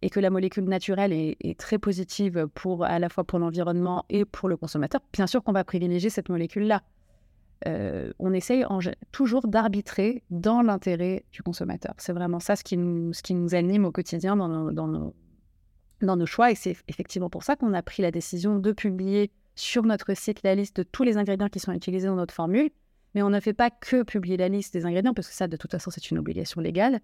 [0.01, 4.25] et que la molécule naturelle est, très positive pour à la fois pour l'environnement et
[4.25, 6.83] pour le consommateur, bien sûr qu'on va privilégier cette molécule-là.
[7.65, 8.63] Euh, on essaye
[9.11, 11.95] toujours d'arbitrer dans l'intérêt du consommateur.
[11.97, 15.15] C'est vraiment ça ce qui, nous, anime au quotidien dans
[16.01, 16.51] nos choix.
[16.51, 20.43] Et c'est effectivement pour ça qu'on a pris la décision de publier sur notre site
[20.43, 22.69] la liste de tous les ingrédients qui sont utilisés dans notre formule.
[23.15, 25.57] Mais on ne fait pas que publier la liste des ingrédients, parce que ça, de
[25.57, 26.99] toute façon, c'est une obligation légale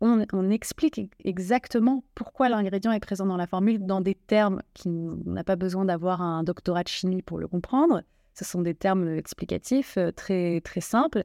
[0.00, 5.44] on, explique exactement pourquoi l'ingrédient est présent dans la formule dans des termes qui n'a
[5.44, 8.02] pas besoin d'avoir un doctorat de chimie pour le comprendre.
[8.34, 11.24] Ce sont des termes explicatifs euh, très, très simples.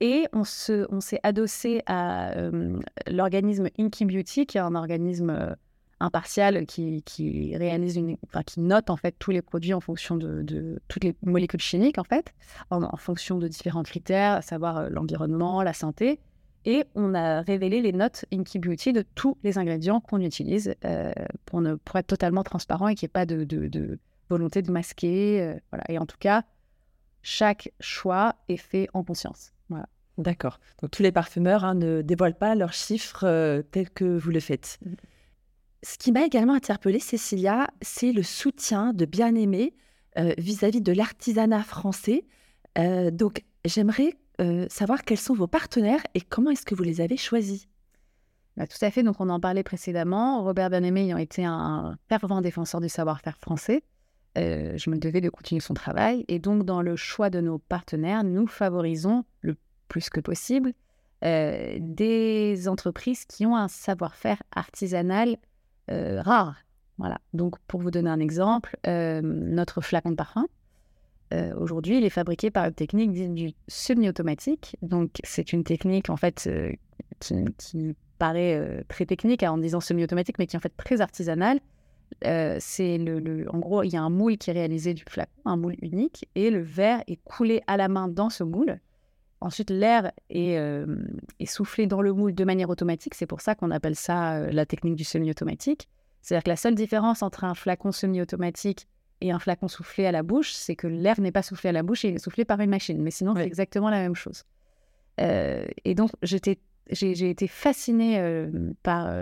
[0.00, 2.78] Et on, s'est adossé à euh,
[3.08, 5.54] l'organisme Inky Beauty, qui est un organisme euh,
[5.98, 7.02] impartial qui,
[7.56, 11.60] réalise une, qui note en fait tous les produits en fonction de, toutes les molécules
[11.60, 12.32] chimiques en fait,
[12.70, 16.20] en fonction de différents critères, à savoir l'environnement, la santé.
[16.64, 21.12] Et on a révélé les notes Inky Beauty de tous les ingrédients qu'on utilise euh,
[21.46, 25.40] pour, ne, pour être totalement transparent et qu'il n'y ait pas de, volonté de masquer.
[25.40, 25.84] Euh, voilà.
[25.88, 26.44] Et en tout cas,
[27.22, 29.52] chaque choix est fait en conscience.
[29.68, 29.88] Voilà.
[30.18, 30.58] D'accord.
[30.82, 34.40] Donc tous les parfumeurs hein, ne dévoilent pas leurs chiffres euh, tels que vous le
[34.40, 34.78] faites.
[34.84, 34.94] Mm.
[35.84, 39.74] Ce qui m'a également interpellée, Cécilia, c'est le soutien de bien-aimé
[40.36, 42.24] vis-à-vis de l'artisanat français.
[43.12, 47.16] donc j'aimerais euh, savoir quels sont vos partenaires et comment est-ce que vous les avez
[47.16, 47.66] choisis.
[48.56, 50.42] Bah, tout à fait, donc on en parlait précédemment.
[50.42, 53.82] Robert Bien-Aimé ayant été un fervent défenseur du savoir-faire français,
[54.36, 56.24] euh, je me devais de continuer son travail.
[56.28, 59.56] Et donc, dans le choix de nos partenaires, nous favorisons le
[59.88, 60.72] plus que possible
[61.20, 65.36] des entreprises qui ont un savoir-faire artisanal
[65.88, 66.58] rare.
[66.96, 67.18] Voilà.
[67.32, 70.46] Donc, pour vous donner un exemple, notre flacon de parfum,
[71.56, 74.76] aujourd'hui, il est fabriqué par une technique du semi-automatique.
[74.82, 76.48] Donc, c'est une technique, en fait,
[77.20, 81.60] qui, paraît très technique hein, en disant semi-automatique, mais qui est en fait très artisanale.
[82.22, 85.56] c'est le, en gros, il y a un moule qui est réalisé du flacon, un
[85.56, 88.80] moule unique, et le verre est coulé à la main dans ce moule.
[89.40, 90.58] Ensuite, l'air est,
[91.46, 93.14] soufflé dans le moule de manière automatique.
[93.14, 95.88] C'est pour ça qu'on appelle ça la technique du semi-automatique.
[96.22, 98.88] C'est-à-dire que la seule différence entre un flacon semi-automatique
[99.20, 101.82] et un flacon soufflé à la bouche, c'est que l'air n'est pas soufflé à la
[101.82, 103.00] bouche et il est soufflé par une machine.
[103.02, 104.44] Mais sinon, c'est exactement la même chose.
[105.18, 106.58] et donc, j'étais
[106.90, 108.48] j'ai été fascinée
[108.82, 109.12] par,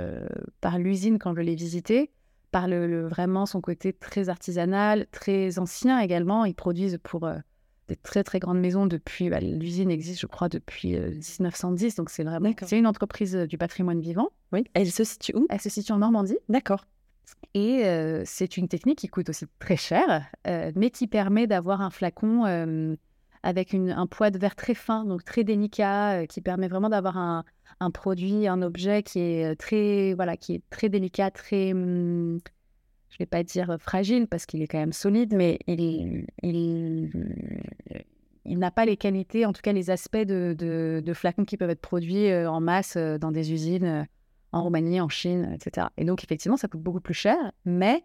[0.61, 2.13] par l'usine quand je l'ai visitée,
[2.53, 6.45] par le, vraiment son côté très artisanal, très ancien également.
[6.45, 7.29] Ils produisent pour
[7.89, 9.31] des très très grandes maisons depuis.
[9.31, 11.97] Bah, l'usine existe, je crois, depuis 1910.
[11.97, 14.29] Donc c'est vraiment c'est une entreprise du patrimoine vivant.
[14.53, 14.65] Oui.
[14.75, 15.47] Elle se situe où?
[15.51, 16.39] Elle se situe en Normandie.
[16.49, 16.87] D'accord.
[17.55, 17.83] Et
[18.27, 22.45] c'est une technique qui coûte aussi très cher, mais qui permet d'avoir un flacon
[23.43, 27.45] avec un poids de verre très fin, donc très délicat, qui permet vraiment d'avoir un,
[27.93, 32.41] produit, un objet qui est très, voilà, qui est très délicat, très, mmh,
[33.09, 36.27] je vais pas dire fragile parce qu'il est quand même solide, mais il,
[38.45, 41.81] n'a pas les qualités, en tout cas les aspects de, de, flacons qui peuvent être
[41.81, 44.07] produits en masse dans des usines
[44.57, 45.89] en Roumanie, en Chine, etc.
[45.97, 48.05] Et donc effectivement, ça coûte beaucoup plus cher, mais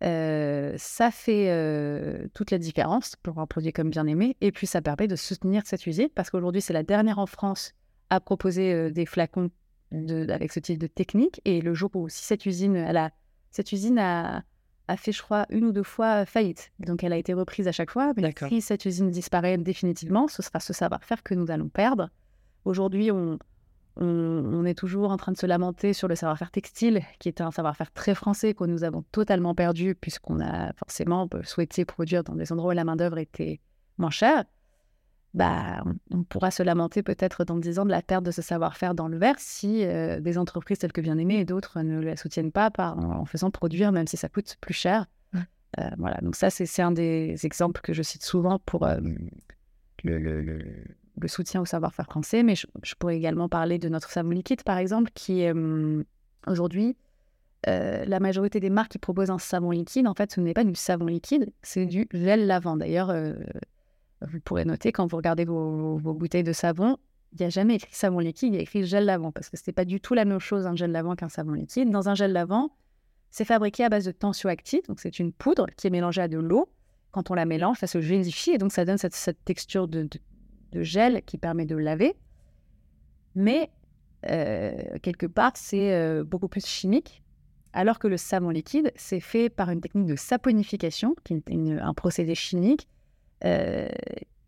[0.00, 4.36] ça fait toute la différence pour un produit comme bien aimé.
[4.40, 7.72] Et puis ça permet de soutenir cette usine parce qu'aujourd'hui, c'est la dernière en France
[8.10, 9.50] à proposer des flacons
[9.92, 11.40] avec ce type de technique.
[11.44, 13.10] Et le jour où si cette usine, elle a,
[13.50, 14.42] cette usine a,
[14.88, 16.72] a, fait, je crois, une ou deux fois faillite.
[16.80, 18.12] Donc elle a été reprise à chaque fois.
[18.16, 22.10] Mais si cette usine disparaît définitivement, ce sera ce savoir-faire que nous allons perdre.
[22.64, 23.38] Aujourd'hui, on,
[23.96, 27.50] on, est toujours en train de se lamenter sur le savoir-faire textile, qui était un
[27.50, 32.52] savoir-faire très français que nous avons totalement perdu, puisqu'on a forcément souhaité produire dans des
[32.52, 33.60] endroits où la main-d'œuvre était
[33.98, 34.44] moins chère.
[35.34, 38.94] Bah, on, pourra se lamenter peut-être dans 10 ans de la perte de ce savoir-faire
[38.94, 42.16] dans le verre si euh, des entreprises telles que Bien Aimé et d'autres ne la
[42.16, 45.06] soutiennent pas par, en, faisant produire, même si ça coûte plus cher.
[45.80, 48.98] Euh, voilà, donc ça, c'est un des exemples que je cite souvent pour euh,
[50.04, 50.62] le, le, le,
[51.26, 52.42] soutien au savoir-faire français.
[52.42, 55.52] Mais je, pourrais également parler de notre savon liquide, par exemple, qui est
[56.46, 56.96] aujourd'hui,
[57.66, 60.74] la majorité des marques qui proposent un savon liquide, en fait, ce n'est pas du
[60.74, 62.76] savon liquide, c'est du gel lavant.
[62.76, 63.12] D'ailleurs,
[64.20, 66.98] vous pourrez noter quand vous regardez vos, bouteilles de savon,
[67.32, 69.56] il n'y a jamais écrit savon liquide, il y a écrit gel lavant, parce que
[69.56, 71.90] ce n'est pas du tout la même chose un gel lavant qu'un savon liquide.
[71.90, 72.70] Dans un gel lavant,
[73.30, 76.38] c'est fabriqué à base de tensioactide, donc c'est une poudre qui est mélangée à de
[76.38, 76.68] l'eau.
[77.10, 80.08] Quand on la mélange, ça se gélifie et donc ça donne cette, texture de,
[80.82, 82.14] gel qui permet de laver.
[83.34, 83.70] Mais
[84.30, 87.22] euh, quelque part, c'est euh, beaucoup plus chimique,
[87.72, 91.94] alors que le savon liquide, c'est fait par une technique de saponification, qui est un
[91.94, 92.88] procédé chimique
[93.44, 93.88] euh,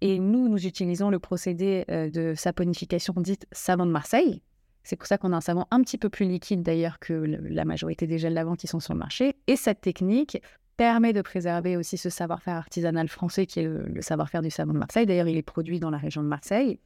[0.01, 4.43] et nous, nous utilisons le procédé de saponification dite savon de Marseille.
[4.85, 7.65] C'est pour ça qu'on a un savon un petit peu plus liquide d'ailleurs que la
[7.65, 9.35] majorité des gels lavants qui sont sur le marché.
[9.47, 10.41] Et cette technique
[10.77, 14.79] permet de préserver aussi ce savoir-faire artisanal français qui est le, savoir-faire du savon de
[14.79, 15.07] Marseille.
[15.07, 16.79] D'ailleurs, il est produit dans la région de Marseille,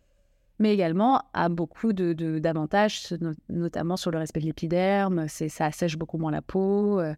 [0.59, 5.27] mais également a beaucoup d'avantages, de, notamment sur le respect de l'épiderme.
[5.29, 7.01] Ça assèche beaucoup moins la peau.
[7.01, 7.15] Euh,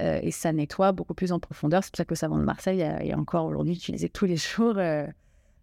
[0.00, 1.84] euh, et ça nettoie beaucoup plus en profondeur.
[1.84, 4.74] C'est pour ça que le savon de Marseille est encore aujourd'hui utilisé tous les jours
[4.78, 5.06] euh,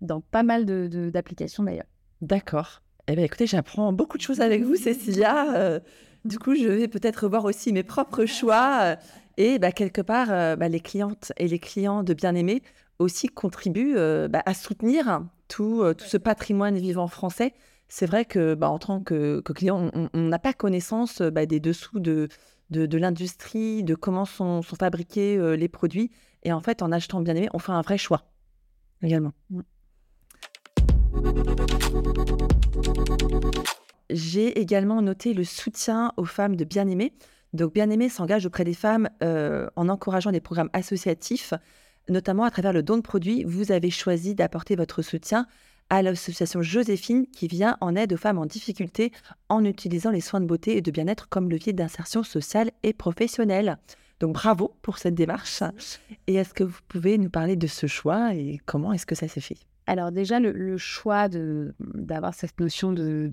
[0.02, 1.88] dans pas mal d'applications d'ailleurs.
[2.22, 2.82] D'accord.
[3.08, 5.80] Eh bien, écoutez, j'apprends beaucoup de choses avec vous, Cécilia.
[6.26, 8.98] Du coup, je vais peut-être revoir aussi mes propres choix.
[9.40, 12.62] Et bah, quelque part, bah, les clientes et les clients de Bien-Aimé
[13.00, 13.96] aussi contribuent
[14.30, 17.54] bah, à soutenir tout, tout, ce patrimoine vivant français.
[17.88, 22.30] C'est vrai que en tant que, client, on n'a pas connaissance des dessous de,
[22.70, 26.12] de, l'industrie, de comment sont, fabriqués euh, les produits.
[26.44, 28.24] Et en fait, en achetant bien aimé, on fait un vrai choix
[29.02, 29.34] également.
[29.50, 29.62] Mm.
[34.12, 37.14] J'ai également noté le soutien aux femmes de bien aimé.
[37.54, 41.54] Donc bien aimé s'engage auprès des femmes euh, en encourageant des programmes associatifs,
[42.08, 43.44] notamment à travers le don de produits.
[43.44, 45.48] Vous avez choisi d'apporter votre soutien
[45.90, 49.12] à l'association Joséphine qui vient en aide aux femmes en difficulté
[49.50, 53.78] en utilisant les soins de beauté et de bien-être comme levier d'insertion sociale et professionnelle.
[54.20, 55.64] Donc bravo pour cette démarche.
[56.28, 59.28] Et est-ce que vous pouvez nous parler de ce choix et comment est-ce que ça
[59.28, 59.58] s'est fait?
[59.90, 63.28] Alors déjà, le, choix d'avoir cette notion de,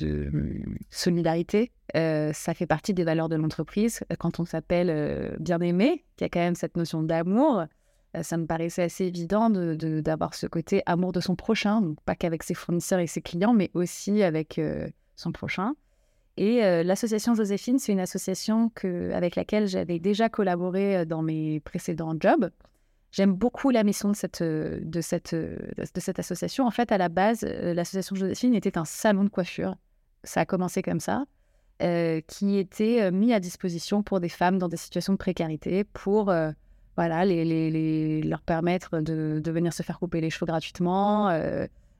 [0.88, 4.00] solidarité, euh, ça fait partie des valeurs de l'entreprise.
[4.18, 7.66] Quand on s'appelle euh, bien aimé, qu'il y a quand même cette notion d'amour,
[8.16, 12.14] euh, ça me paraissait assez évident d'avoir ce côté amour de son prochain, donc pas
[12.14, 15.74] qu'avec ses fournisseurs et ses clients, mais aussi avec euh, son prochain.
[16.38, 18.70] Et l'association Joséphine, c'est une association
[19.14, 22.50] avec laquelle j'avais déjà collaboré dans mes précédents jobs.
[23.16, 26.66] J'aime beaucoup la mission de cette, de, cette, association.
[26.66, 29.74] En fait, à la base, l'association Joséphine était un salon de coiffure.
[30.22, 31.24] Ça a commencé comme ça.
[31.78, 36.32] qui était mis à disposition pour des femmes dans des situations de précarité pour
[36.96, 41.30] voilà, leur permettre de, venir se faire couper les cheveux gratuitement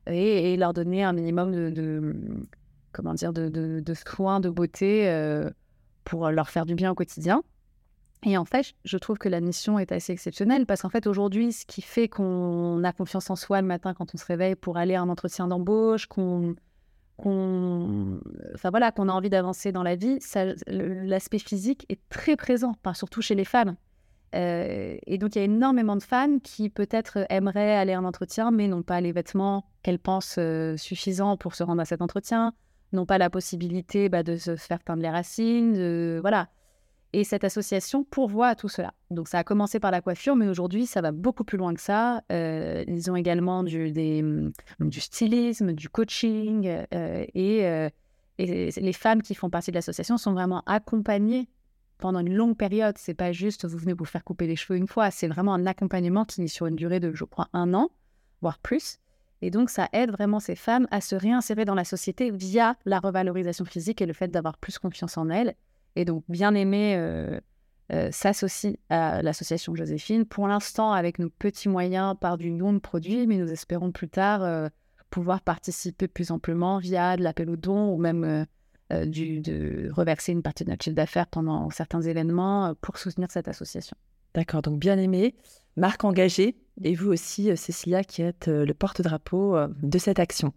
[0.07, 2.15] et, leur donner un minimum de
[2.97, 5.51] comment dire, de, soins, de beauté euh,
[6.05, 7.43] pour leur faire du bien au quotidien.
[8.25, 11.53] Et en fait, je trouve que la mission est assez exceptionnelle parce qu'en fait, aujourd'hui,
[11.53, 14.79] ce qui fait qu'on a confiance en soi le matin quand on se réveille pour
[14.79, 16.57] aller à un entretien d'embauche, qu'on
[17.19, 20.19] enfin voilà, qu'on a envie d'avancer dans la vie,
[20.67, 23.77] l'aspect physique est très présent, surtout chez les femmes.
[24.35, 28.05] Euh, et donc, il y a énormément de femmes qui peut-être aimeraient aller à un
[28.05, 32.03] entretien, mais n'ont pas les vêtements qu'elles pensent euh, suffisants pour se rendre à cet
[32.03, 32.53] entretien,
[32.93, 36.49] n'ont pas la possibilité bah, de se faire teindre les racines, voilà.
[37.17, 38.93] Et cette association pourvoit à tout cela.
[39.11, 41.81] Donc ça a commencé par la coiffure, mais aujourd'hui ça va beaucoup plus loin que
[41.81, 42.23] ça.
[42.31, 44.53] Euh, ils ont également du, mm,
[44.93, 47.89] stylisme, du coaching, euh, euh,
[48.39, 51.49] et, les femmes qui font partie de l'association sont vraiment accompagnées
[51.97, 52.99] pendant une longue période.
[52.99, 55.65] C'est pas juste vous venez vous faire couper les cheveux une fois, c'est vraiment un
[55.65, 57.89] accompagnement qui est sur une durée de, je crois, un an,
[58.43, 58.99] voire plus.
[59.41, 63.01] Et donc, ça aide vraiment ces femmes à se réinsérer dans la société via la
[63.01, 65.55] revalorisation physique et le fait d'avoir plus confiance en elles.
[65.97, 67.41] Et donc, bien aimer euh,
[67.93, 72.79] euh, s'associe à l'association Joséphine, pour l'instant avec nos petits moyens par du nom de
[72.79, 74.69] produits, mais nous espérons plus tard euh,
[75.09, 78.47] pouvoir participer plus amplement via de l'appel aux dons ou même
[79.07, 83.49] du, de reverser une partie de notre chiffre d'affaires pendant certains événements pour soutenir cette
[83.49, 83.97] association.
[84.35, 85.35] D'accord, donc bien aimé,
[85.77, 90.53] marque engagée, et vous aussi, Cécilia, qui êtes le porte-drapeau de cette action.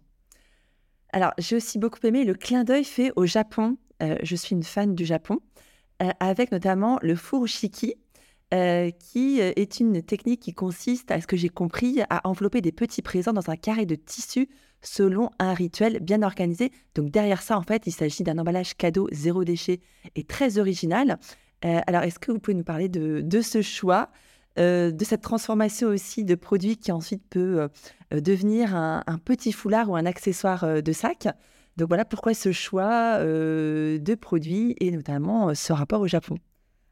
[1.12, 3.78] Alors, j'ai aussi beaucoup aimé le clin d'œil fait au Japon.
[4.22, 5.40] Je suis une fan du Japon,
[6.20, 7.94] avec notamment le furoshiki,
[8.50, 13.02] qui est une technique qui consiste, à ce que j'ai compris, à envelopper des petits
[13.02, 14.48] présents dans un carré de tissu
[14.82, 16.72] selon un rituel bien organisé.
[16.94, 19.80] Donc derrière ça, en fait, il s'agit d'un emballage cadeau zéro déchet
[20.14, 21.18] et très original.
[21.62, 24.10] alors, est-ce que vous pouvez nous parler de, ce choix
[24.58, 27.68] euh, de cette transformation aussi de produits qui ensuite peut
[28.12, 31.28] euh, devenir un, petit foulard ou un accessoire euh, de sac?
[31.76, 36.36] Donc voilà pourquoi ce choix de produits et notamment ce rapport au Japon.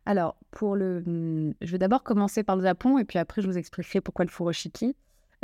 [0.07, 3.47] Alors, pour le, hmm, je vais d'abord commencer par le Japon et puis après je
[3.47, 4.97] vous expliquerai pourquoi le furoshiki.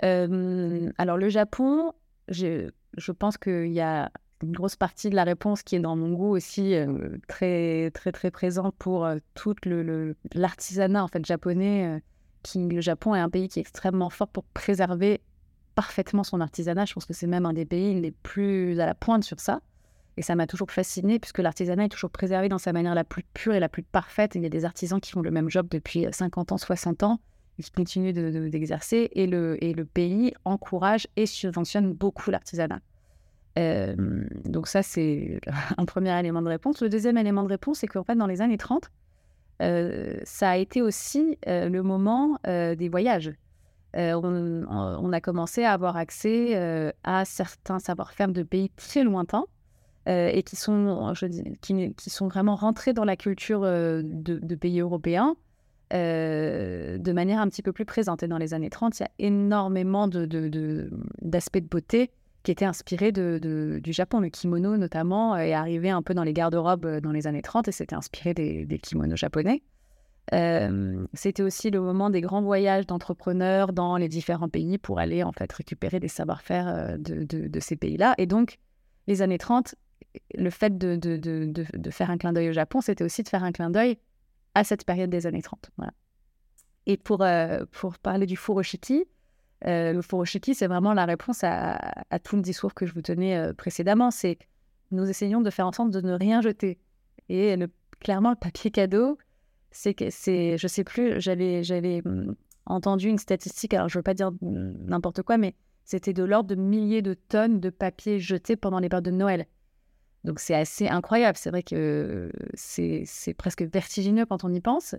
[0.03, 1.93] alors le Japon,
[2.29, 4.11] je, je pense qu'il y a
[4.43, 6.75] une grosse partie de la réponse qui est dans mon goût aussi
[7.29, 12.03] très très très présent pour tout le l'artisanat en fait japonais
[12.55, 15.21] le Japon est un pays qui est extrêmement fort pour préserver
[15.75, 16.85] parfaitement son artisanat.
[16.85, 19.61] Je pense que c'est même un des pays les plus à la pointe sur ça.
[20.17, 23.25] Et ça m'a toujours fasciné puisque l'artisanat est toujours préservé dans sa manière la plus
[23.35, 24.37] pure et la plus parfaite.
[24.37, 27.21] il y a des artisans qui font le même job depuis 50 ans, 60 ans
[27.61, 28.13] qui continuent
[28.51, 29.11] d'exercer.
[29.13, 32.81] et, le, et le pays encourage et subventionne beaucoup l'artisanat.
[33.59, 33.95] Euh,
[34.45, 35.41] donc ça, c'est
[35.77, 36.83] un premier élément de réponse.
[36.83, 38.91] Le deuxième élément de réponse, c'est qu'en fait, dans les années 30,
[39.63, 43.33] euh, ça a été aussi euh, le moment euh, des voyages.
[43.97, 49.45] On, a commencé à avoir accès à certains savoir-faire de pays très lointains
[50.07, 51.15] et qui sont,
[51.61, 55.37] qui, sont vraiment rentrés dans la culture de, pays européens
[55.93, 58.23] de manière un petit peu plus présente.
[58.23, 62.11] Et dans les années 30, il y a énormément d'aspects de, beauté
[62.45, 64.21] qui était inspiré de, du Japon.
[64.21, 67.69] Le kimono, notamment, est arrivé un peu dans les garde-robes euh, dans les années 30
[67.69, 69.63] et c'était inspiré des, kimonos japonais.
[70.33, 75.33] C'était aussi le moment des grands voyages d'entrepreneurs dans les différents pays pour aller en
[75.33, 78.15] fait récupérer des savoir-faire de, ces pays-là.
[78.19, 78.59] Et donc,
[79.07, 79.75] les années 30,
[80.35, 83.71] le fait de, faire un clin d'œil au Japon, c'était aussi de faire un clin
[83.71, 83.99] d'œil
[84.55, 85.71] à cette période des années 30.
[85.77, 85.93] Voilà.
[86.87, 87.19] Et pour,
[88.03, 89.05] parler du furoshiki,
[89.63, 94.11] le furoshiki, c'est vraiment la réponse à, tout le discours que je vous tenais précédemment.
[94.11, 94.39] C'est
[94.91, 96.79] nous essayons de faire en sorte de ne rien jeter.
[97.29, 97.57] Et
[98.01, 99.19] clairement, le papier cadeau,
[99.75, 102.35] c'est que c'est, je sais plus, j'avais, j'avais hum,
[102.67, 106.55] entendu une statistique, alors je veux pas dire n'importe quoi, mais c'était de l'ordre de
[106.55, 109.47] milliers de tonnes de papier jeté pendant les périodes de Noël.
[110.25, 111.37] Donc c'est assez incroyable.
[111.37, 114.95] C'est vrai que c'est presque vertigineux quand on y pense.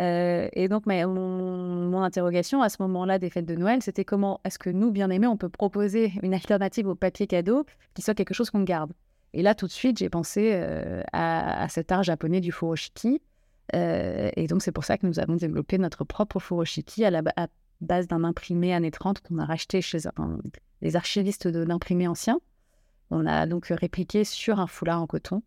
[0.00, 4.58] Euh, et donc, mon, interrogation à ce moment-là des fêtes de Noël, c'était comment est-ce
[4.58, 8.34] que nous, bien aimés, on peut proposer une alternative au papier cadeau qui soit quelque
[8.34, 8.92] chose qu'on garde?
[9.32, 13.20] Et là, tout de suite, j'ai pensé euh, à, cet art japonais du furoshiki.
[13.74, 17.22] Euh, et donc, c'est pour ça que nous avons développé notre propre furoshiki à la
[17.80, 19.98] base d'un imprimé années 30 qu'on a racheté chez
[20.82, 22.40] les archivistes d'imprimés anciens.
[23.10, 25.42] On a donc répliqué sur un foulard en coton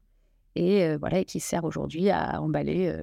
[0.55, 2.95] et voilà, et qui sert aujourd'hui à emballer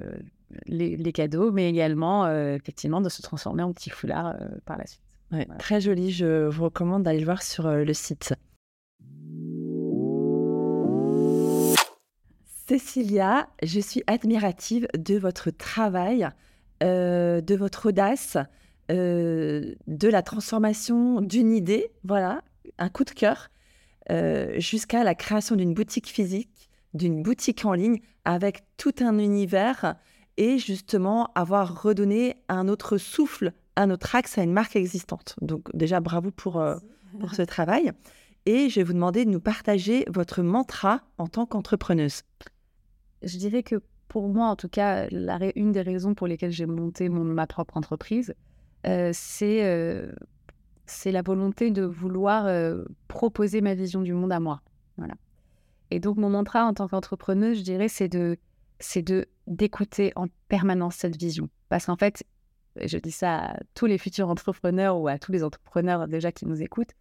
[0.66, 5.02] les, cadeaux, mais également effectivement de se transformer en petit foulard par la suite.
[5.58, 8.34] Très joli, je vous recommande d'aller le voir sur le site.
[12.66, 16.28] Cécilia, je suis admirative de votre travail,
[16.80, 18.38] de votre audace,
[18.88, 22.42] de la transformation d'une idée, voilà,
[22.78, 23.50] un coup de cœur,
[24.56, 29.96] jusqu'à la création d'une boutique physique, d'une boutique en ligne avec tout un univers
[30.36, 35.36] et justement avoir redonné un autre souffle, un autre axe à une marque existante.
[35.42, 36.76] Donc déjà, bravo pour, euh,
[37.20, 37.92] pour ce travail.
[38.46, 42.22] Et je vais vous demander de nous partager votre mantra en tant qu'entrepreneuse.
[43.24, 47.08] Je dirais que pour moi, en tout cas, une des raisons pour lesquelles j'ai monté
[47.08, 48.34] mon, ma propre entreprise,
[48.86, 50.12] euh, c'est euh,
[50.86, 52.46] c'est la volonté de vouloir
[53.08, 54.60] proposer ma vision du monde à moi.
[54.98, 55.14] Voilà.
[55.90, 58.10] Et donc, mon mantra en tant qu'entrepreneuse, je dirais, c'est
[59.46, 61.48] d'écouter en permanence cette vision.
[61.70, 62.24] Parce qu'en fait,
[62.82, 66.46] je dis ça à tous les futurs entrepreneurs ou à tous les entrepreneurs déjà qui
[66.46, 66.92] nous écoutent,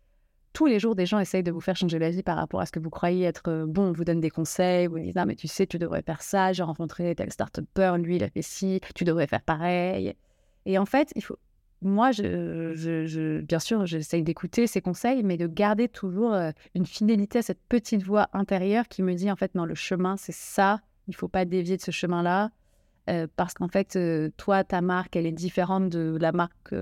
[0.54, 2.66] tous les jours, des gens essayent de vous faire changer la vie par rapport à
[2.66, 3.89] ce que vous croyez être euh, bon.
[3.89, 6.54] On vous donne des conseils, vous disent Ah, mais tu sais, tu devrais faire ça.
[6.54, 10.14] J'ai rencontré tel start-upper, lui, il a fait ci, tu devrais faire pareil.
[10.66, 11.38] Et en fait, il faut.
[11.82, 17.39] Moi, je, bien sûr, j'essaye d'écouter ces conseils, mais de garder toujours euh, une fidélité
[17.39, 20.80] à cette petite voix intérieure qui me dit En fait, non, le chemin, c'est ça
[21.08, 22.49] il ne faut pas dévier de ce chemin-là.
[23.10, 23.99] Euh, parce qu'en fait,
[24.38, 26.74] toi, ta marque, elle est différente de la marque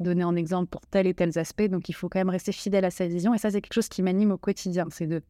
[0.00, 1.68] donnée en exemple pour tel et tel aspect.
[1.68, 3.32] Donc, il faut quand même rester fidèle à sa vision.
[3.34, 4.86] Et ça, c'est quelque chose qui m'anime au quotidien.
[4.90, 5.22] C'est de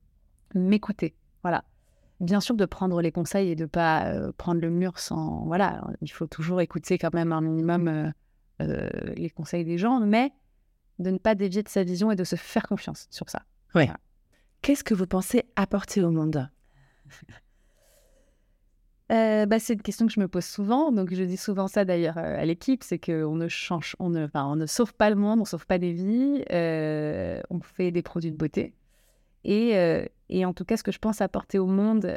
[0.55, 1.14] m'écouter.
[1.43, 1.64] Voilà.
[2.21, 5.45] Bien sûr, de prendre les conseils et de ne pas prendre le mur sans.
[5.47, 5.83] Voilà.
[6.01, 8.12] Il faut toujours écouter quand même un minimum
[8.59, 10.33] les conseils des gens, mais
[10.99, 13.43] de ne pas dévier de sa vision et de se faire confiance sur ça.
[13.75, 13.89] Oui.
[14.61, 16.51] Qu'est-ce que vous pensez apporter au monde?
[19.11, 20.92] Euh, bah, c'est une question que je me pose souvent.
[20.92, 24.28] Donc, je dis souvent ça d'ailleurs euh, à l'équipe c'est qu'on ne change, on ne,
[24.34, 27.90] on ne sauve pas le monde, on ne sauve pas des vies, euh, on fait
[27.90, 28.74] des produits de beauté.
[29.42, 29.70] Et,
[30.28, 32.14] et, en tout cas, ce que je pense apporter au monde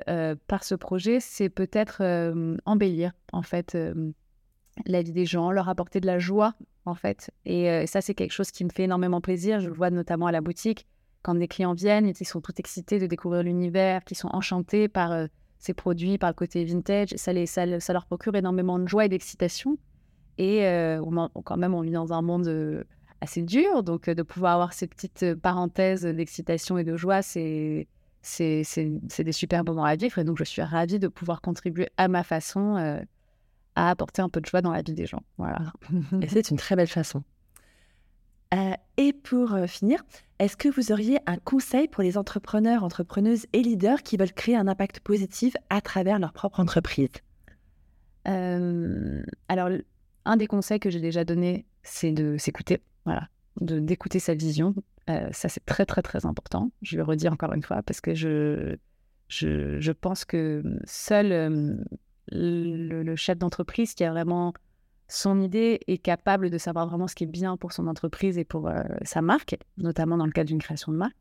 [0.47, 2.03] par ce projet, c'est peut-être
[2.65, 3.77] embellir en fait
[4.85, 7.31] la vie des gens, leur apporter de la joie en fait.
[7.45, 9.61] Et ça, c'est quelque chose qui me fait énormément plaisir.
[9.61, 10.85] Je le vois notamment à la boutique
[11.21, 15.13] quand des clients viennent, ils sont tout excités de découvrir l'univers, qui sont enchantés par
[15.63, 17.13] ces produits par le côté vintage.
[17.15, 19.77] Ça, les, ça, leur procure énormément de joie et d'excitation.
[20.37, 21.01] Et euh,
[21.45, 22.83] quand même, on vit dans un monde euh,
[23.21, 23.81] assez dur.
[23.81, 27.87] Donc, euh, de pouvoir avoir ces petites parenthèses d'excitation et de joie, c'est,
[28.21, 28.65] c'est,
[29.19, 30.19] des super moments à vivre.
[30.19, 32.75] Et donc, je suis ravie de pouvoir contribuer à ma façon
[33.75, 35.23] à apporter un peu de joie dans la vie des gens.
[35.37, 35.71] Voilà.
[36.21, 37.23] et c'est une très belle façon.
[38.53, 40.03] Euh, et pour euh, finir,
[40.39, 44.55] est-ce que vous auriez un conseil pour les entrepreneurs, entrepreneuses et leaders qui veulent créer
[44.55, 47.09] un impact positif à travers leur propre entreprise?
[48.27, 49.69] Euh, Alors,
[50.25, 53.27] un des conseils que j'ai déjà donné, c'est de s'écouter, voilà,
[53.59, 54.75] d'écouter sa vision.
[55.07, 56.71] ça, c'est très, très, très important.
[56.81, 58.77] Je le redis encore une fois parce que je,
[59.27, 61.83] je, je pense que seul
[62.31, 64.53] le, chef d'entreprise qui a vraiment
[65.07, 68.45] son idée est capable de savoir vraiment ce qui est bien pour son entreprise et
[68.45, 71.15] pour euh, sa marque, notamment dans le cadre d'une création de marque.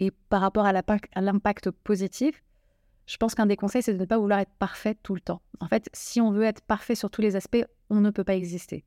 [0.00, 2.44] Et par rapport à l'impact positif,
[3.06, 5.40] je pense qu'un des conseils, c'est de ne pas vouloir être parfait tout le temps.
[5.60, 8.36] En fait, si on veut être parfait sur tous les aspects, on ne peut pas
[8.36, 8.84] exister.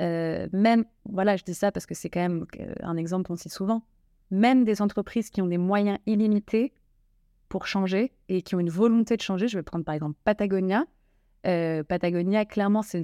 [0.00, 3.36] Euh, même, voilà, je dis ça parce que c'est quand même euh, un exemple qu'on
[3.36, 3.82] cite souvent,
[4.30, 6.72] même des entreprises qui ont des moyens illimités
[7.50, 10.86] pour changer et qui ont une volonté de changer, je vais prendre par exemple Patagonia,
[11.42, 13.02] Patagonia, clairement, c'est,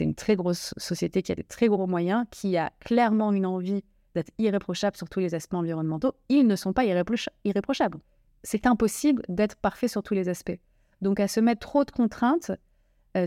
[0.00, 3.84] une très grosse société qui a des très gros moyens, qui a clairement une envie
[4.14, 6.14] d'être irréprochable sur tous les aspects environnementaux.
[6.28, 7.98] Ils ne sont pas irréprochables.
[8.42, 10.58] C'est impossible d'être parfait sur tous les aspects.
[11.00, 12.52] Donc, à se mettre trop de contraintes,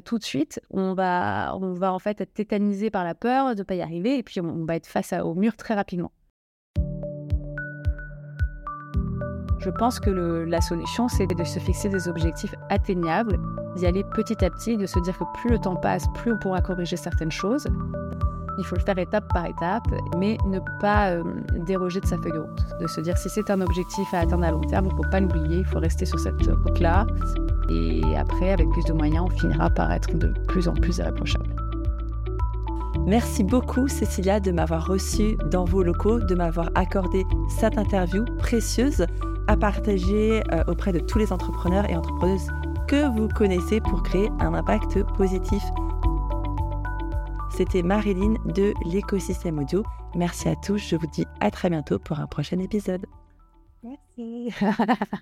[0.03, 3.59] tout de suite, on va, on va en fait être tétanisé par la peur de
[3.59, 6.11] ne pas y arriver, et puis on, va être face au mur très rapidement.
[9.65, 10.11] Je pense que
[10.47, 13.39] la solution, c'est de se fixer des objectifs atteignables,
[13.75, 16.37] d'y aller petit à petit, de se dire que plus le temps passe, plus on
[16.37, 17.67] pourra corriger certaines choses.
[18.59, 19.87] Il faut le faire étape par étape,
[20.19, 21.23] mais ne pas euh,
[21.65, 22.65] déroger de sa feuille de route.
[22.79, 25.09] De se dire si c'est un objectif à atteindre à long terme, il ne faut
[25.09, 27.07] pas l'oublier, il faut rester sur cette route-là.
[27.71, 31.49] Et après, avec plus de moyens, on finira par être de plus en plus irréprochable.
[33.07, 39.07] Merci beaucoup Cécilia de m'avoir reçu dans vos locaux, de m'avoir accordé cette interview précieuse
[39.47, 42.47] à partager euh, auprès de tous les entrepreneurs et entrepreneuses
[42.87, 45.63] que vous connaissez pour créer un impact positif.
[47.49, 49.83] C'était Marilyn de l'écosystème audio.
[50.13, 53.05] Merci à tous, je vous dis à très bientôt pour un prochain épisode.
[53.83, 54.53] Merci.